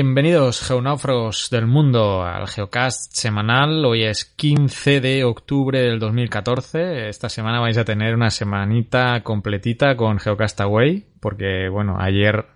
Bienvenidos 0.00 0.64
geonáufragos 0.64 1.50
del 1.50 1.66
mundo 1.66 2.22
al 2.22 2.46
Geocast 2.46 3.16
semanal. 3.16 3.84
Hoy 3.84 4.04
es 4.04 4.24
15 4.24 5.00
de 5.00 5.24
octubre 5.24 5.80
del 5.80 5.98
2014. 5.98 7.08
Esta 7.08 7.28
semana 7.28 7.58
vais 7.58 7.76
a 7.78 7.84
tener 7.84 8.14
una 8.14 8.30
semanita 8.30 9.24
completita 9.24 9.96
con 9.96 10.20
Geocastaway 10.20 11.04
porque 11.18 11.68
bueno, 11.68 11.96
ayer 11.98 12.46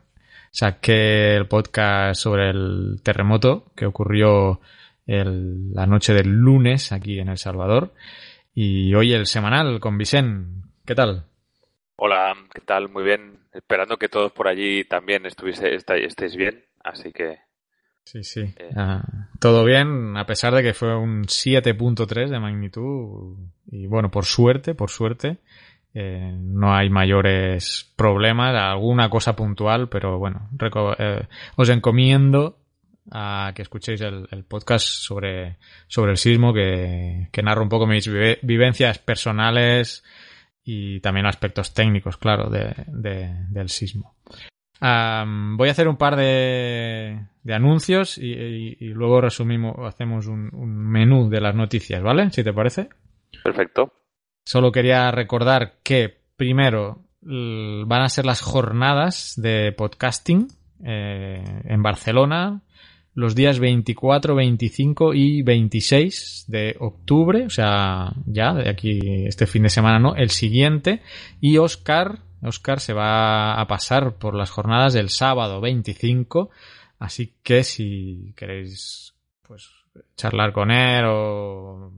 saqué 0.53 1.35
el 1.35 1.49
podcast 1.49 2.23
sobre 2.23 2.51
el 2.51 3.01
terremoto 3.03 3.73
que 3.75 3.87
ocurrió 3.87 4.61
la 5.05 5.87
noche 5.89 6.15
del 6.15 6.29
lunes 6.29 6.93
aquí 6.93 7.19
en 7.19 7.29
El 7.29 7.39
Salvador 7.39 7.93
y 8.55 8.95
hoy 8.95 9.15
el 9.15 9.27
semanal 9.27 9.81
con 9.81 9.99
Vicen. 9.99 10.63
¿Qué 10.87 10.95
tal? 10.95 11.27
Hola, 11.97 12.37
¿qué 12.55 12.61
tal? 12.61 12.89
Muy 12.89 13.03
bien. 13.03 13.41
Esperando 13.53 13.97
que 13.97 14.09
todos 14.09 14.31
por 14.31 14.47
allí 14.47 14.85
también 14.85 15.27
estuviese, 15.27 15.75
estéis 15.75 16.37
bien 16.37 16.65
Así 16.85 17.13
que. 17.13 17.39
Sí, 18.05 18.25
sí. 18.25 18.41
Eh, 18.41 18.71
ah, 18.77 19.29
todo 19.39 19.65
bien, 19.65 20.17
a 20.17 20.27
pesar 20.27 20.55
de 20.55 20.63
que 20.63 20.75
fue 20.75 20.97
un 20.97 21.25
7.3 21.25 22.29
de 22.29 22.41
magnitud. 22.41 23.39
Y 23.67 23.87
bueno, 23.87 24.11
por 24.11 24.25
suerte, 24.25 24.75
por 24.75 24.91
suerte, 24.91 25.39
eh, 25.95 26.33
no 26.37 26.75
hay 26.75 26.91
mayores 26.91 27.93
problemas, 27.97 28.57
alguna 28.57 29.09
cosa 29.09 29.37
puntual, 29.37 29.89
pero 29.89 30.19
bueno, 30.19 30.51
eh, 30.99 31.27
os 31.57 31.69
encomiendo 31.69 32.59
a 33.11 33.53
que 33.55 33.63
escuchéis 33.63 34.01
el, 34.01 34.45
podcast 34.49 34.87
sobre, 34.87 35.59
sobre 35.87 36.13
el 36.13 36.17
sismo, 36.17 36.53
que, 36.53 37.29
que 37.31 37.43
narra 37.43 37.63
un 37.63 37.69
poco 37.69 37.87
mis 37.87 38.09
vivencias 38.43 38.99
personales 38.99 40.05
y 40.65 41.01
también 41.01 41.27
aspectos 41.27 41.75
técnicos, 41.75 42.17
claro, 42.17 42.49
de, 42.49 42.75
del 42.87 43.69
sismo 43.69 44.17
voy 44.83 45.69
a 45.69 45.73
hacer 45.73 45.89
un 45.89 45.97
par 45.97 46.17
de, 46.17 47.21
anuncios 47.49 48.19
y, 48.19 48.77
luego 48.89 49.21
resumimos, 49.21 49.77
hacemos 49.87 50.27
un, 50.27 50.51
menú 50.53 51.29
de 51.29 51.41
las 51.41 51.55
noticias, 51.55 52.03
¿vale? 52.03 52.31
Si 52.31 52.43
te 52.43 52.53
parece. 52.53 52.89
Perfecto. 53.43 53.93
Solo 54.45 54.73
quería 54.73 55.11
recordar 55.11 55.75
que 55.83 56.23
primero 56.37 57.05
van 57.23 58.03
a 58.03 58.09
ser 58.09 58.27
las 58.27 58.41
jornadas 58.41 59.35
de 59.37 59.73
podcasting 59.77 60.49
eh, 60.85 61.45
en 61.65 61.83
Barcelona 61.83 62.63
los 63.15 63.35
días 63.35 63.59
24, 63.59 64.35
25 64.35 65.15
y 65.15 65.43
26 65.43 66.47
de 66.49 66.77
octubre, 66.79 67.45
o 67.45 67.51
sea, 67.51 68.13
ya 68.27 68.55
de 68.55 68.71
aquí 68.71 69.01
este 69.27 69.47
fin 69.47 69.65
de 69.65 69.69
semana, 69.69 69.99
¿no? 69.99 70.15
El 70.15 70.31
siguiente. 70.31 71.03
Y 71.41 71.59
Oscar 71.59 72.21
Oscar 72.43 72.81
se 72.81 72.93
va 72.93 73.61
a 73.61 73.67
pasar 73.67 74.17
por 74.17 74.35
las 74.35 74.51
jornadas 74.51 74.93
del 74.93 75.11
sábado 75.11 75.61
25, 75.61 76.51
así 76.99 77.35
que 77.43 77.63
si 77.63 78.35
queréis 78.37 79.15
pues 79.43 79.71
charlar 80.17 80.53
con 80.53 80.71
él 80.71 81.05
o, 81.07 81.93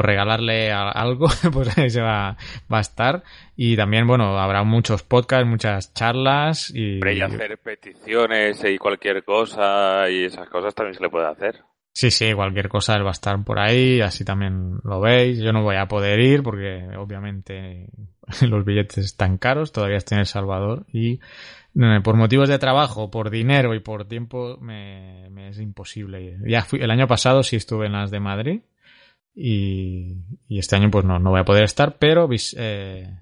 regalarle 0.00 0.70
algo, 0.72 1.26
pues 1.52 1.76
ahí 1.76 1.90
se 1.90 2.00
va, 2.00 2.36
va, 2.72 2.78
a 2.78 2.80
estar. 2.80 3.24
Y 3.56 3.76
también, 3.76 4.06
bueno, 4.06 4.38
habrá 4.38 4.62
muchos 4.62 5.02
podcasts, 5.02 5.46
muchas 5.46 5.92
charlas 5.92 6.70
y... 6.74 7.00
y 7.04 7.20
hacer 7.20 7.58
peticiones 7.58 8.62
y 8.64 8.78
cualquier 8.78 9.24
cosa 9.24 10.08
y 10.08 10.24
esas 10.24 10.48
cosas 10.48 10.74
también 10.74 10.94
se 10.94 11.02
le 11.02 11.10
puede 11.10 11.26
hacer. 11.26 11.62
Sí, 11.94 12.10
sí, 12.10 12.32
cualquier 12.32 12.68
cosa 12.68 12.94
él 12.96 13.04
va 13.04 13.10
a 13.10 13.12
estar 13.12 13.42
por 13.44 13.58
ahí, 13.58 14.00
así 14.00 14.24
también 14.24 14.78
lo 14.82 15.00
veis. 15.00 15.38
Yo 15.40 15.52
no 15.52 15.62
voy 15.62 15.76
a 15.76 15.86
poder 15.86 16.20
ir 16.20 16.42
porque 16.42 16.88
obviamente 16.96 17.88
los 18.48 18.64
billetes 18.64 18.98
están 18.98 19.38
caros, 19.38 19.72
todavía 19.72 19.96
estoy 19.96 20.16
en 20.16 20.20
El 20.20 20.26
Salvador 20.26 20.86
y 20.92 21.20
eh, 21.74 22.00
por 22.02 22.16
motivos 22.16 22.48
de 22.48 22.58
trabajo, 22.58 23.10
por 23.10 23.30
dinero 23.30 23.74
y 23.74 23.80
por 23.80 24.06
tiempo 24.06 24.58
me, 24.60 25.48
es 25.48 25.58
imposible 25.58 26.22
ir. 26.22 26.38
Ya 26.46 26.62
fui, 26.62 26.80
el 26.80 26.90
año 26.90 27.06
pasado 27.06 27.42
sí 27.42 27.56
estuve 27.56 27.86
en 27.86 27.92
las 27.92 28.10
de 28.10 28.20
Madrid 28.20 28.60
y, 29.34 30.16
este 30.48 30.76
año 30.76 30.90
pues 30.90 31.04
no, 31.04 31.18
no 31.18 31.30
voy 31.30 31.40
a 31.40 31.44
poder 31.44 31.64
estar, 31.64 31.96
pero 31.98 32.28
eh, 32.56 33.18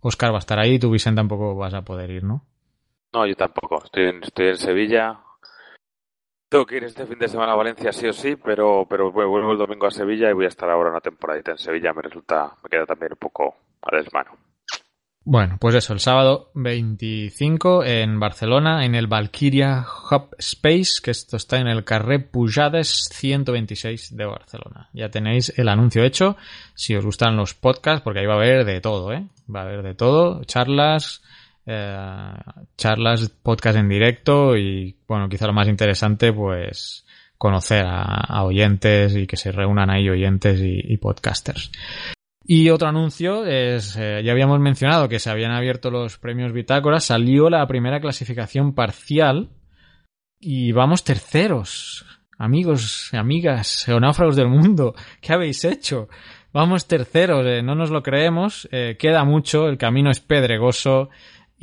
Oscar 0.00 0.32
va 0.32 0.36
a 0.36 0.40
estar 0.40 0.58
ahí, 0.58 0.78
tú 0.78 0.90
Vicente 0.90 1.20
tampoco 1.20 1.54
vas 1.54 1.74
a 1.74 1.82
poder 1.82 2.10
ir, 2.10 2.24
¿no? 2.24 2.44
No, 3.12 3.26
yo 3.26 3.34
tampoco. 3.36 3.82
Estoy 3.84 4.10
estoy 4.22 4.48
en 4.48 4.56
Sevilla, 4.56 5.20
tengo 6.52 6.66
que 6.66 6.76
ir 6.76 6.84
este 6.84 7.06
fin 7.06 7.18
de 7.18 7.28
semana 7.28 7.52
a 7.52 7.56
Valencia 7.56 7.92
sí 7.92 8.06
o 8.06 8.12
sí, 8.12 8.36
pero, 8.36 8.86
pero 8.86 9.10
vuelvo 9.10 9.52
el 9.52 9.58
domingo 9.58 9.86
a 9.86 9.90
Sevilla 9.90 10.28
y 10.28 10.34
voy 10.34 10.44
a 10.44 10.48
estar 10.48 10.68
ahora 10.68 10.90
una 10.90 11.00
temporadita 11.00 11.52
en 11.52 11.58
Sevilla. 11.58 11.94
Me 11.94 12.02
resulta, 12.02 12.52
me 12.62 12.68
queda 12.68 12.84
también 12.84 13.12
un 13.12 13.18
poco 13.18 13.56
a 13.80 13.96
desmano. 13.96 14.32
Bueno, 15.24 15.56
pues 15.58 15.76
eso, 15.76 15.94
el 15.94 16.00
sábado 16.00 16.50
25 16.54 17.84
en 17.84 18.20
Barcelona, 18.20 18.84
en 18.84 18.94
el 18.94 19.06
Valkyria 19.06 19.86
Hub 20.10 20.34
Space, 20.36 21.00
que 21.02 21.12
esto 21.12 21.38
está 21.38 21.56
en 21.56 21.68
el 21.68 21.84
Carré 21.84 22.18
Pujades 22.18 23.08
126 23.12 24.14
de 24.14 24.26
Barcelona. 24.26 24.90
Ya 24.92 25.08
tenéis 25.08 25.56
el 25.56 25.70
anuncio 25.70 26.04
hecho, 26.04 26.36
si 26.74 26.94
os 26.94 27.04
gustan 27.04 27.34
los 27.34 27.54
podcasts, 27.54 28.02
porque 28.02 28.20
ahí 28.20 28.26
va 28.26 28.34
a 28.34 28.36
haber 28.36 28.66
de 28.66 28.82
todo, 28.82 29.10
¿eh? 29.14 29.26
Va 29.48 29.60
a 29.60 29.62
haber 29.62 29.82
de 29.82 29.94
todo, 29.94 30.44
charlas, 30.44 31.22
eh, 31.64 32.34
charlas, 32.76 33.28
podcast 33.28 33.78
en 33.78 33.88
directo 33.88 34.56
y, 34.56 34.96
bueno, 35.06 35.28
quizá 35.28 35.46
lo 35.46 35.52
más 35.52 35.68
interesante, 35.68 36.32
pues 36.32 37.06
conocer 37.38 37.84
a, 37.86 38.42
oyentes 38.44 39.16
y 39.16 39.26
que 39.26 39.36
se 39.36 39.52
reúnan 39.52 39.90
ahí 39.90 40.08
oyentes 40.08 40.60
y, 40.62 40.96
podcasters. 40.96 41.70
Y 42.44 42.70
otro 42.70 42.88
anuncio 42.88 43.44
es, 43.46 43.96
eh, 43.96 44.22
ya 44.24 44.32
habíamos 44.32 44.58
mencionado 44.60 45.08
que 45.08 45.18
se 45.18 45.30
habían 45.30 45.52
abierto 45.52 45.90
los 45.90 46.18
premios 46.18 46.52
Bitácora, 46.52 46.98
salió 47.00 47.48
la 47.50 47.66
primera 47.66 48.00
clasificación 48.00 48.74
parcial 48.74 49.50
y 50.40 50.72
vamos 50.72 51.04
terceros. 51.04 52.04
Amigos, 52.38 53.10
amigas, 53.12 53.84
geonáufragos 53.86 54.34
del 54.34 54.48
mundo, 54.48 54.94
¿qué 55.20 55.32
habéis 55.32 55.64
hecho? 55.64 56.08
Vamos 56.52 56.86
terceros, 56.86 57.46
eh, 57.46 57.62
no 57.62 57.74
nos 57.74 57.90
lo 57.90 58.02
creemos, 58.02 58.68
queda 58.98 59.24
mucho, 59.24 59.68
el 59.68 59.78
camino 59.78 60.10
es 60.10 60.20
pedregoso, 60.20 61.08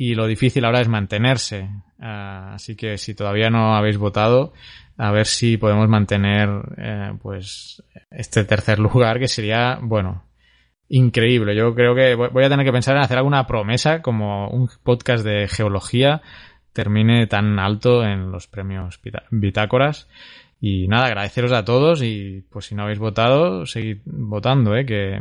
y 0.02 0.14
lo 0.14 0.26
difícil 0.26 0.64
ahora 0.64 0.80
es 0.80 0.88
mantenerse. 0.88 1.68
Ah, 2.00 2.52
así 2.54 2.74
que 2.74 2.96
si 2.96 3.14
todavía 3.14 3.50
no 3.50 3.76
habéis 3.76 3.98
votado, 3.98 4.54
a 4.96 5.10
ver 5.10 5.26
si 5.26 5.58
podemos 5.58 5.90
mantener 5.90 6.48
eh, 6.78 7.12
pues 7.20 7.82
este 8.10 8.44
tercer 8.44 8.78
lugar 8.78 9.18
que 9.18 9.28
sería, 9.28 9.78
bueno, 9.82 10.24
increíble. 10.88 11.54
Yo 11.54 11.74
creo 11.74 11.94
que 11.94 12.14
voy 12.14 12.44
a 12.44 12.48
tener 12.48 12.64
que 12.64 12.72
pensar 12.72 12.96
en 12.96 13.02
hacer 13.02 13.18
alguna 13.18 13.46
promesa 13.46 14.00
como 14.00 14.48
un 14.48 14.70
podcast 14.82 15.22
de 15.22 15.48
geología 15.48 16.22
termine 16.72 17.26
tan 17.26 17.58
alto 17.58 18.02
en 18.02 18.32
los 18.32 18.46
premios 18.46 18.98
bitácoras. 19.30 20.08
Y 20.62 20.88
nada, 20.88 21.06
agradeceros 21.06 21.52
a 21.52 21.64
todos 21.64 22.02
y 22.02 22.44
pues 22.50 22.66
si 22.66 22.74
no 22.74 22.82
habéis 22.82 22.98
votado, 22.98 23.64
seguid 23.64 23.98
votando, 24.04 24.76
¿eh? 24.76 24.84
que 24.84 25.18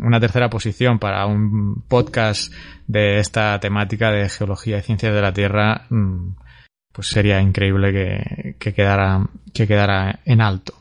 una 0.00 0.18
tercera 0.18 0.50
posición 0.50 0.98
para 0.98 1.26
un 1.26 1.84
podcast 1.86 2.52
de 2.88 3.18
esta 3.18 3.60
temática 3.60 4.10
de 4.10 4.28
geología 4.28 4.78
y 4.78 4.82
ciencias 4.82 5.14
de 5.14 5.22
la 5.22 5.32
Tierra, 5.32 5.86
mm, 5.90 6.34
pues 6.92 7.06
sería 7.06 7.40
increíble 7.40 7.92
que, 7.92 8.56
que, 8.58 8.74
quedara, 8.74 9.28
que 9.54 9.68
quedara 9.68 10.18
en 10.24 10.40
alto. 10.40 10.74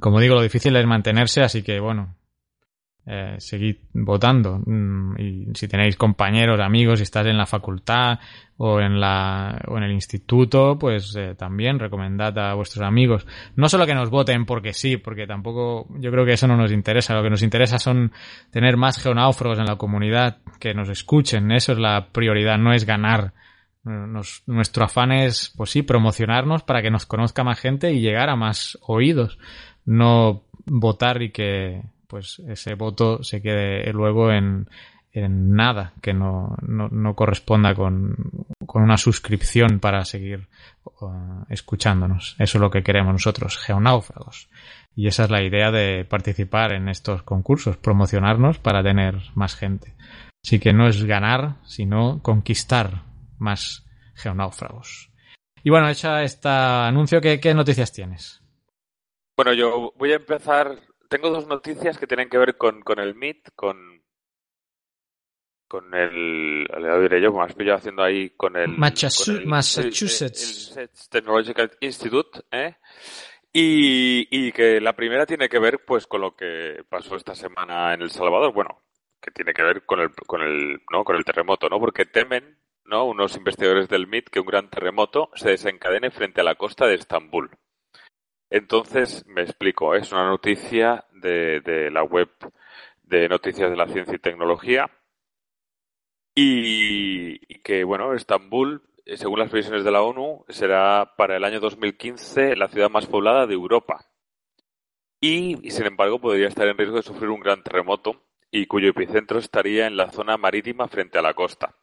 Como 0.00 0.18
digo, 0.18 0.34
lo 0.34 0.42
difícil 0.42 0.74
es 0.74 0.86
mantenerse, 0.86 1.42
así 1.42 1.62
que 1.62 1.78
bueno, 1.78 2.16
eh, 3.10 3.36
seguid 3.38 3.76
votando. 3.94 4.60
Mm, 4.66 5.14
y 5.18 5.46
si 5.54 5.66
tenéis 5.66 5.96
compañeros, 5.96 6.60
amigos, 6.60 6.98
si 6.98 7.04
estás 7.04 7.26
en 7.26 7.38
la 7.38 7.46
facultad 7.46 8.18
o 8.58 8.80
en, 8.80 9.00
la, 9.00 9.58
o 9.66 9.78
en 9.78 9.84
el 9.84 9.92
instituto, 9.92 10.78
pues 10.78 11.16
eh, 11.16 11.34
también 11.34 11.78
recomendad 11.78 12.38
a 12.38 12.52
vuestros 12.52 12.84
amigos. 12.84 13.26
No 13.56 13.70
solo 13.70 13.86
que 13.86 13.94
nos 13.94 14.10
voten 14.10 14.44
porque 14.44 14.74
sí, 14.74 14.98
porque 14.98 15.26
tampoco 15.26 15.86
yo 15.98 16.10
creo 16.10 16.26
que 16.26 16.34
eso 16.34 16.46
no 16.46 16.58
nos 16.58 16.70
interesa. 16.70 17.14
Lo 17.14 17.22
que 17.22 17.30
nos 17.30 17.42
interesa 17.42 17.78
son 17.78 18.12
tener 18.50 18.76
más 18.76 19.02
geonáufragos 19.02 19.58
en 19.58 19.64
la 19.64 19.76
comunidad, 19.76 20.42
que 20.60 20.74
nos 20.74 20.90
escuchen. 20.90 21.50
Eso 21.50 21.72
es 21.72 21.78
la 21.78 22.08
prioridad, 22.12 22.58
no 22.58 22.74
es 22.74 22.84
ganar. 22.84 23.32
nuestro 23.84 24.84
afán 24.84 25.12
es, 25.12 25.54
pues 25.56 25.70
sí, 25.70 25.80
promocionarnos 25.80 26.62
para 26.62 26.82
que 26.82 26.90
nos 26.90 27.06
conozca 27.06 27.42
más 27.42 27.58
gente 27.58 27.90
y 27.90 28.02
llegar 28.02 28.28
a 28.28 28.36
más 28.36 28.76
oídos. 28.82 29.38
No 29.86 30.42
votar 30.66 31.22
y 31.22 31.30
que 31.30 31.80
pues 32.08 32.40
ese 32.48 32.74
voto 32.74 33.22
se 33.22 33.40
quede 33.40 33.92
luego 33.92 34.32
en, 34.32 34.68
en 35.12 35.54
nada, 35.54 35.92
que 36.02 36.12
no, 36.12 36.56
no, 36.62 36.88
no 36.88 37.14
corresponda 37.14 37.74
con, 37.74 38.16
con, 38.66 38.82
una 38.82 38.96
suscripción 38.96 39.78
para 39.78 40.04
seguir 40.04 40.48
uh, 41.00 41.44
escuchándonos. 41.48 42.34
Eso 42.38 42.58
es 42.58 42.62
lo 42.62 42.70
que 42.70 42.82
queremos 42.82 43.12
nosotros, 43.12 43.58
geonáufragos. 43.58 44.48
Y 44.96 45.06
esa 45.06 45.24
es 45.24 45.30
la 45.30 45.42
idea 45.42 45.70
de 45.70 46.04
participar 46.04 46.72
en 46.72 46.88
estos 46.88 47.22
concursos, 47.22 47.76
promocionarnos 47.76 48.58
para 48.58 48.82
tener 48.82 49.16
más 49.34 49.54
gente. 49.54 49.94
Así 50.44 50.58
que 50.58 50.72
no 50.72 50.88
es 50.88 51.04
ganar, 51.04 51.56
sino 51.64 52.22
conquistar 52.22 53.04
más 53.38 53.86
geonáufragos. 54.14 55.10
Y 55.62 55.70
bueno, 55.70 55.88
hecha 55.88 56.22
este 56.22 56.48
anuncio, 56.48 57.20
¿qué, 57.20 57.38
qué 57.38 57.54
noticias 57.54 57.92
tienes? 57.92 58.42
Bueno, 59.36 59.52
yo 59.52 59.92
voy 59.96 60.12
a 60.12 60.16
empezar 60.16 60.87
tengo 61.08 61.30
dos 61.30 61.46
noticias 61.46 61.98
que 61.98 62.06
tienen 62.06 62.28
que 62.28 62.38
ver 62.38 62.56
con, 62.56 62.82
con 62.82 62.98
el 62.98 63.14
MIT, 63.14 63.48
con 63.54 64.02
con 65.68 65.94
el, 65.94 66.64
le 66.64 67.00
diré 67.02 67.20
yo, 67.20 67.30
como 67.30 67.44
has 67.44 67.54
pillado 67.54 67.76
haciendo 67.76 68.02
ahí 68.02 68.30
con 68.30 68.56
el, 68.56 68.70
Massachusetts, 69.44 71.08
Technological 71.10 71.70
Institute, 71.80 72.40
¿eh? 72.50 72.76
Y, 73.52 74.26
y, 74.30 74.52
que 74.52 74.80
la 74.80 74.94
primera 74.94 75.26
tiene 75.26 75.48
que 75.48 75.58
ver 75.58 75.84
pues 75.84 76.06
con 76.06 76.20
lo 76.20 76.34
que 76.34 76.84
pasó 76.88 77.16
esta 77.16 77.34
semana 77.34 77.92
en 77.94 78.02
El 78.02 78.10
Salvador, 78.10 78.52
bueno, 78.52 78.82
que 79.20 79.30
tiene 79.30 79.52
que 79.52 79.62
ver 79.62 79.84
con 79.84 80.00
el, 80.00 80.10
con 80.14 80.42
el, 80.42 80.82
¿no? 80.90 81.04
con 81.04 81.16
el 81.16 81.24
terremoto, 81.24 81.68
¿no? 81.68 81.78
Porque 81.78 82.06
temen, 82.06 82.58
¿no? 82.84 83.04
Unos 83.04 83.36
investigadores 83.36 83.88
del 83.88 84.06
MIT 84.06 84.28
que 84.28 84.40
un 84.40 84.46
gran 84.46 84.70
terremoto 84.70 85.30
se 85.34 85.50
desencadene 85.50 86.10
frente 86.10 86.40
a 86.40 86.44
la 86.44 86.54
costa 86.54 86.86
de 86.86 86.94
Estambul. 86.94 87.50
Entonces, 88.50 89.24
me 89.26 89.42
explico, 89.42 89.94
es 89.94 90.12
una 90.12 90.26
noticia 90.26 91.04
de, 91.12 91.60
de 91.60 91.90
la 91.90 92.02
web 92.02 92.30
de 93.02 93.28
Noticias 93.28 93.70
de 93.70 93.76
la 93.76 93.88
Ciencia 93.88 94.14
y 94.14 94.18
Tecnología 94.18 94.90
y, 96.40 97.38
que, 97.62 97.82
bueno, 97.82 98.14
Estambul, 98.14 98.82
según 99.16 99.40
las 99.40 99.50
previsiones 99.50 99.82
de 99.82 99.90
la 99.90 100.02
ONU, 100.02 100.44
será 100.48 101.14
para 101.16 101.36
el 101.36 101.42
año 101.42 101.58
2015 101.58 102.54
la 102.54 102.68
ciudad 102.68 102.90
más 102.90 103.06
poblada 103.06 103.46
de 103.46 103.54
Europa. 103.54 104.06
Y, 105.20 105.66
y, 105.66 105.70
sin 105.72 105.86
embargo, 105.86 106.20
podría 106.20 106.46
estar 106.46 106.68
en 106.68 106.78
riesgo 106.78 106.96
de 106.96 107.02
sufrir 107.02 107.30
un 107.30 107.40
gran 107.40 107.64
terremoto 107.64 108.22
y 108.52 108.66
cuyo 108.66 108.88
epicentro 108.90 109.40
estaría 109.40 109.88
en 109.88 109.96
la 109.96 110.12
zona 110.12 110.36
marítima 110.36 110.86
frente 110.86 111.18
a 111.18 111.22
la 111.22 111.34
costa, 111.34 111.74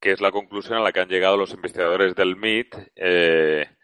que 0.00 0.12
es 0.12 0.22
la 0.22 0.30
conclusión 0.30 0.78
a 0.78 0.82
la 0.82 0.92
que 0.92 1.00
han 1.00 1.10
llegado 1.10 1.36
los 1.36 1.52
investigadores 1.52 2.14
del 2.14 2.36
MIT 2.36 2.74
eh, 2.96 3.75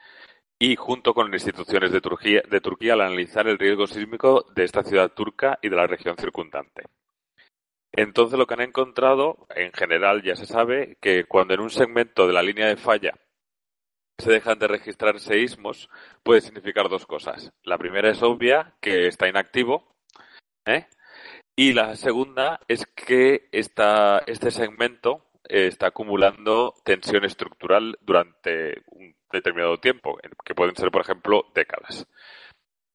y 0.62 0.76
junto 0.76 1.12
con 1.12 1.35
instituciones 1.35 1.91
de 1.91 2.00
Turquía, 2.00 2.41
de 2.49 2.61
Turquía 2.61 2.93
al 2.93 3.00
analizar 3.00 3.49
el 3.49 3.59
riesgo 3.59 3.88
sísmico 3.88 4.47
de 4.55 4.62
esta 4.62 4.85
ciudad 4.85 5.11
turca 5.11 5.59
y 5.61 5.69
de 5.69 5.75
la 5.75 5.88
región 5.88 6.17
circundante. 6.17 6.85
Entonces 7.91 8.38
lo 8.38 8.47
que 8.47 8.55
han 8.55 8.61
encontrado, 8.61 9.49
en 9.56 9.73
general 9.73 10.23
ya 10.23 10.37
se 10.37 10.47
sabe, 10.47 10.99
que 11.00 11.25
cuando 11.25 11.55
en 11.55 11.62
un 11.62 11.70
segmento 11.70 12.29
de 12.29 12.32
la 12.32 12.44
línea 12.44 12.69
de 12.69 12.76
falla 12.76 13.19
se 14.19 14.31
dejan 14.31 14.61
de 14.61 14.69
registrar 14.69 15.19
seísmos, 15.19 15.91
puede 16.23 16.43
significar 16.43 16.88
dos 16.88 17.06
cosas. 17.06 17.53
La 17.64 17.76
primera 17.76 18.09
es 18.09 18.23
obvia, 18.23 18.76
que 18.81 19.09
está 19.09 19.26
inactivo, 19.26 19.97
¿eh? 20.64 20.87
y 21.56 21.73
la 21.73 21.97
segunda 21.97 22.61
es 22.69 22.87
que 22.87 23.49
esta, 23.50 24.23
este 24.29 24.53
segmento 24.53 25.26
eh, 25.49 25.67
está 25.67 25.88
acumulando 25.88 26.73
tensión 26.85 27.25
estructural 27.25 27.99
durante 28.00 28.85
un 28.93 29.12
determinado 29.32 29.79
tiempo, 29.79 30.19
que 30.44 30.55
pueden 30.55 30.76
ser, 30.76 30.90
por 30.90 31.02
ejemplo, 31.02 31.46
décadas. 31.55 32.06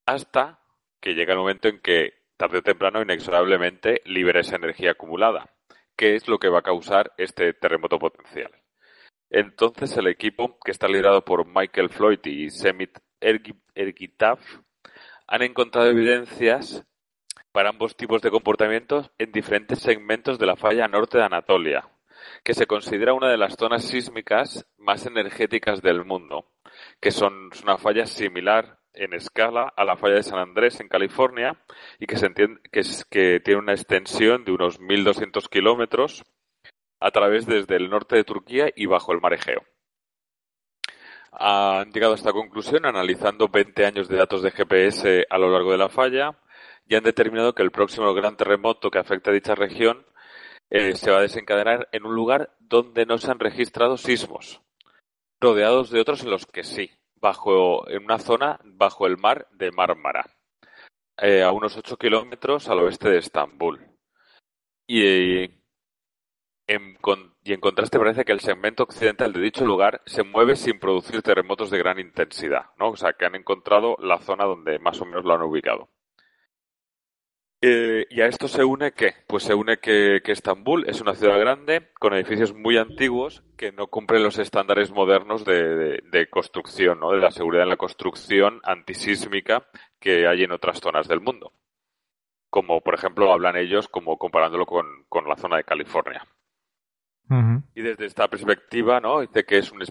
Hasta 0.06 0.60
que 1.02 1.14
llega 1.14 1.34
el 1.34 1.40
momento 1.40 1.68
en 1.68 1.80
que, 1.80 2.14
tarde 2.38 2.60
o 2.60 2.62
temprano, 2.62 3.02
inexorablemente 3.02 4.02
libera 4.06 4.40
esa 4.40 4.56
energía 4.56 4.92
acumulada, 4.92 5.54
que 5.96 6.16
es 6.16 6.28
lo 6.28 6.40
que 6.40 6.50
va 6.50 6.60
a 6.60 6.64
causar 6.64 7.12
este 7.18 7.54
terremoto 7.54 8.00
potencial. 8.00 8.52
Entonces, 9.30 9.98
el 9.98 10.08
equipo, 10.08 10.58
que 10.64 10.72
está 10.72 10.88
liderado 10.88 11.26
por 11.26 11.46
Michael 11.46 11.90
Floyd 11.90 12.20
y 12.24 12.50
Semit 12.50 12.98
Ergitaf, 13.20 14.40
han 15.28 15.42
encontrado 15.42 15.90
evidencias 15.90 16.86
para 17.52 17.70
ambos 17.70 17.98
tipos 17.98 18.22
de 18.22 18.32
comportamientos 18.32 19.12
en 19.18 19.32
diferentes 19.32 19.80
segmentos 19.80 20.40
de 20.40 20.46
la 20.46 20.56
falla 20.56 20.88
norte 20.88 21.18
de 21.18 21.26
Anatolia, 21.26 21.90
que 22.44 22.54
se 22.54 22.68
considera 22.68 23.14
una 23.14 23.30
de 23.30 23.38
las 23.38 23.56
zonas 23.56 23.86
sísmicas 23.86 24.66
más 24.78 25.06
energéticas 25.06 25.82
del 25.82 26.06
mundo, 26.06 26.52
que 27.02 27.12
son 27.12 27.50
una 27.64 27.78
falla 27.78 28.06
similar 28.06 28.80
en 28.94 29.14
escala 29.14 29.72
a 29.76 29.86
la 29.86 29.96
falla 29.98 30.16
de 30.16 30.24
San 30.24 30.40
Andrés 30.40 30.80
en 30.80 30.88
California 30.88 31.62
y 32.00 32.08
que, 32.08 33.40
tiene 33.40 33.60
una 33.60 33.74
extensión 33.74 34.44
de 34.44 34.52
unos 34.52 34.80
1.200 34.80 35.48
kilómetros 35.50 36.24
a 37.00 37.12
través 37.12 37.46
desde 37.46 37.76
el 37.76 37.90
norte 37.90 38.16
de 38.16 38.24
Turquía 38.24 38.70
y 38.76 38.88
bajo 38.88 39.14
el 39.14 39.22
mar 39.22 39.34
Egeo. 39.34 39.64
Han 41.32 41.92
llegado 41.92 42.14
a 42.14 42.16
esta 42.16 42.32
conclusión 42.32 42.86
analizando 42.86 43.50
20 43.50 43.86
años 43.86 44.08
de 44.08 44.18
datos 44.18 44.42
de 44.42 44.52
GPS 44.52 45.28
a 45.30 45.38
lo 45.38 45.52
largo 45.52 45.72
de 45.72 45.78
la 45.78 45.90
falla 45.90 46.40
y 46.88 46.96
han 46.96 47.04
determinado 47.04 47.54
que 47.54 47.62
el 47.62 47.72
próximo 47.72 48.14
gran 48.14 48.38
terremoto 48.38 48.90
que 48.90 48.98
afecta 48.98 49.30
a 49.30 49.34
dicha 49.34 49.54
región 49.54 50.06
eh, 50.70 50.96
se 50.96 51.12
va 51.12 51.20
a 51.20 51.22
desencadenar 51.22 51.88
en 51.92 52.06
un 52.06 52.16
lugar 52.16 52.56
donde 52.60 53.06
no 53.06 53.18
se 53.18 53.32
han 53.32 53.40
registrado 53.40 53.98
sismos, 53.98 54.62
rodeados 55.40 55.90
de 55.90 56.02
otros 56.02 56.24
en 56.24 56.32
los 56.32 56.46
que 56.46 56.64
sí, 56.64 56.92
bajo, 57.16 57.88
en 57.90 58.04
una 58.04 58.20
zona 58.20 58.60
bajo 58.64 59.08
el 59.08 59.18
mar 59.18 59.48
de 59.52 59.72
Mármara, 59.72 60.26
eh, 61.18 61.44
a 61.44 61.52
unos 61.52 61.78
8 61.78 61.98
kilómetros 61.98 62.70
al 62.70 62.80
oeste 62.80 63.10
de 63.10 63.20
Estambul. 63.20 63.80
Y, 64.90 65.44
en, 66.68 66.98
y 67.44 67.54
en 67.54 67.60
contraste 67.60 68.00
parece 68.00 68.26
que 68.26 68.32
el 68.32 68.40
segmento 68.40 68.84
occidental 68.84 69.34
de 69.34 69.42
dicho 69.42 69.66
lugar 69.66 70.02
se 70.06 70.24
mueve 70.24 70.56
sin 70.56 70.80
producir 70.80 71.22
terremotos 71.22 71.70
de 71.70 71.78
gran 71.78 72.00
intensidad, 72.00 72.68
¿no? 72.78 72.92
O 72.92 72.96
sea, 72.96 73.14
que 73.14 73.26
han 73.26 73.36
encontrado 73.36 73.98
la 74.00 74.20
zona 74.20 74.46
donde 74.46 74.80
más 74.80 75.02
o 75.02 75.06
menos 75.06 75.26
lo 75.26 75.34
han 75.34 75.42
ubicado. 75.42 75.90
Eh, 77.60 78.06
y 78.12 78.22
a 78.22 78.28
esto 78.28 78.48
se 78.48 78.64
une 78.64 78.92
que, 78.92 79.16
pues 79.26 79.44
se 79.44 79.56
une 79.56 79.78
que, 79.78 80.22
Estambul 80.24 80.88
es 80.88 81.02
una 81.02 81.16
ciudad 81.16 81.40
grande 81.40 81.90
con 82.00 82.14
edificios 82.14 82.54
muy 82.54 82.78
antiguos 82.78 83.44
que 83.58 83.72
no 83.72 83.88
cumplen 83.88 84.22
los 84.22 84.38
estándares 84.38 84.92
modernos 84.92 85.44
de, 85.44 86.28
construcción, 86.30 87.00
¿no? 87.00 87.12
de 87.12 87.18
la 87.18 87.32
seguridad 87.32 87.64
en 87.64 87.70
la 87.70 87.78
construcción 87.78 88.62
antisísmica 88.64 89.68
que 90.00 90.28
hay 90.28 90.44
en 90.44 90.52
otras 90.52 90.80
zonas 90.80 91.08
del 91.08 91.20
mundo. 91.20 91.52
Como 92.52 92.82
por 92.82 92.94
ejemplo 92.94 93.34
hablan 93.34 93.58
ellos 93.58 93.88
como 93.88 94.18
comparándolo 94.18 94.68
con, 94.68 94.86
la 95.28 95.36
zona 95.36 95.58
de 95.58 95.64
California. 95.64 96.26
Y 97.76 97.82
desde 97.82 98.06
esta 98.06 98.30
perspectiva, 98.30 99.02
¿no? 99.02 99.20
Dice 99.20 99.44
que 99.44 99.58
es 99.58 99.74
un, 99.74 99.84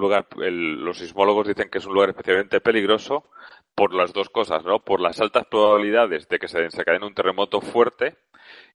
lugar, 0.00 0.26
los 0.36 0.98
sismólogos 0.98 1.46
dicen 1.46 1.70
que 1.70 1.78
es 1.78 1.86
un 1.86 1.94
lugar 1.94 2.08
especialmente 2.08 2.60
peligroso 2.60 3.30
por 3.74 3.94
las 3.94 4.12
dos 4.12 4.28
cosas, 4.28 4.64
¿no? 4.64 4.80
Por 4.80 5.00
las 5.00 5.20
altas 5.20 5.46
probabilidades 5.46 6.28
de 6.28 6.38
que 6.38 6.48
se 6.48 6.60
desencadene 6.60 7.06
un 7.06 7.14
terremoto 7.14 7.60
fuerte 7.60 8.16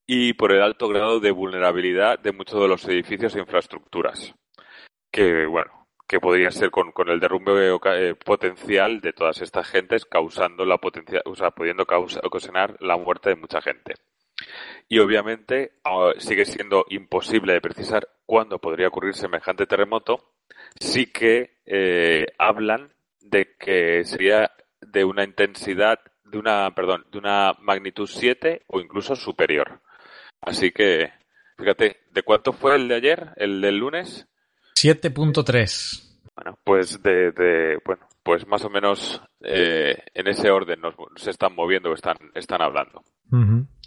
y 0.06 0.34
por 0.34 0.51
el 0.51 0.62
alto 0.62 0.88
grado 0.88 1.20
de 1.20 1.32
vulnerabilidad 1.32 2.20
de 2.20 2.32
muchos 2.32 2.62
de 2.62 2.68
los 2.68 2.86
edificios 2.86 3.36
e 3.36 3.39
infraestructuras. 3.39 4.34
Que, 5.12 5.46
bueno, 5.46 5.88
que 6.08 6.20
podría 6.20 6.51
ser 6.51 6.72
con, 6.72 6.91
el 7.08 7.20
derrumbe 7.20 7.70
eh, 7.70 8.15
potencial 8.15 9.00
de 9.00 9.13
todas 9.13 9.41
estas 9.41 9.68
gentes 9.70 10.06
causando 10.06 10.65
la 10.65 10.79
potencia, 10.79 11.22
o 11.25 11.36
sea, 11.36 11.51
pudiendo 11.51 11.84
ocasionar 11.84 12.75
la 12.79 12.98
muerte 12.98 13.29
de 13.29 13.36
mucha 13.36 13.62
gente. 13.62 13.94
Y 14.88 15.00
obviamente 15.00 15.74
ah, 15.84 16.12
sigue 16.18 16.46
siendo 16.46 16.86
imposible 16.89 17.53
de 17.53 17.62
precisar 17.62 18.08
cuándo 18.25 18.60
podría 18.60 18.88
ocurrir 18.88 19.13
semejante 19.13 19.68
terremoto, 19.68 20.34
sí 20.79 21.12
que 21.12 21.58
eh, 21.65 22.25
hablan 22.38 22.91
de 23.22 23.56
que 23.60 24.03
sería 24.03 24.51
de 24.81 25.03
una 25.03 25.24
intensidad, 25.24 26.00
de 26.25 26.38
una, 26.38 26.74
perdón, 26.75 27.05
de 27.12 27.17
una 27.17 27.53
magnitud 27.59 28.07
7 28.07 28.63
o 28.67 28.79
incluso 28.79 29.15
superior. 29.15 29.81
Así 30.41 30.71
que, 30.71 31.12
fíjate, 31.57 31.98
¿de 32.12 32.24
cuánto 32.24 32.53
fue 32.53 32.75
el 32.75 32.88
de 32.88 32.95
ayer, 32.95 33.29
el 33.36 33.62
del 33.62 33.77
lunes? 33.77 34.27
7.3. 34.75 36.21
Bueno, 36.36 36.57
pues 36.63 37.03
de, 37.03 37.31
de 37.31 37.79
bueno, 37.86 38.07
pues 38.24 38.48
más 38.48 38.63
o 38.63 38.69
menos 38.69 39.21
eh, 39.41 39.98
en 40.13 40.27
ese 40.27 40.51
orden 40.51 40.79
nos, 40.81 40.95
se 41.15 41.31
están 41.31 41.55
moviendo, 41.55 41.93
están, 41.93 42.15
están 42.36 42.62
hablando. 42.62 43.03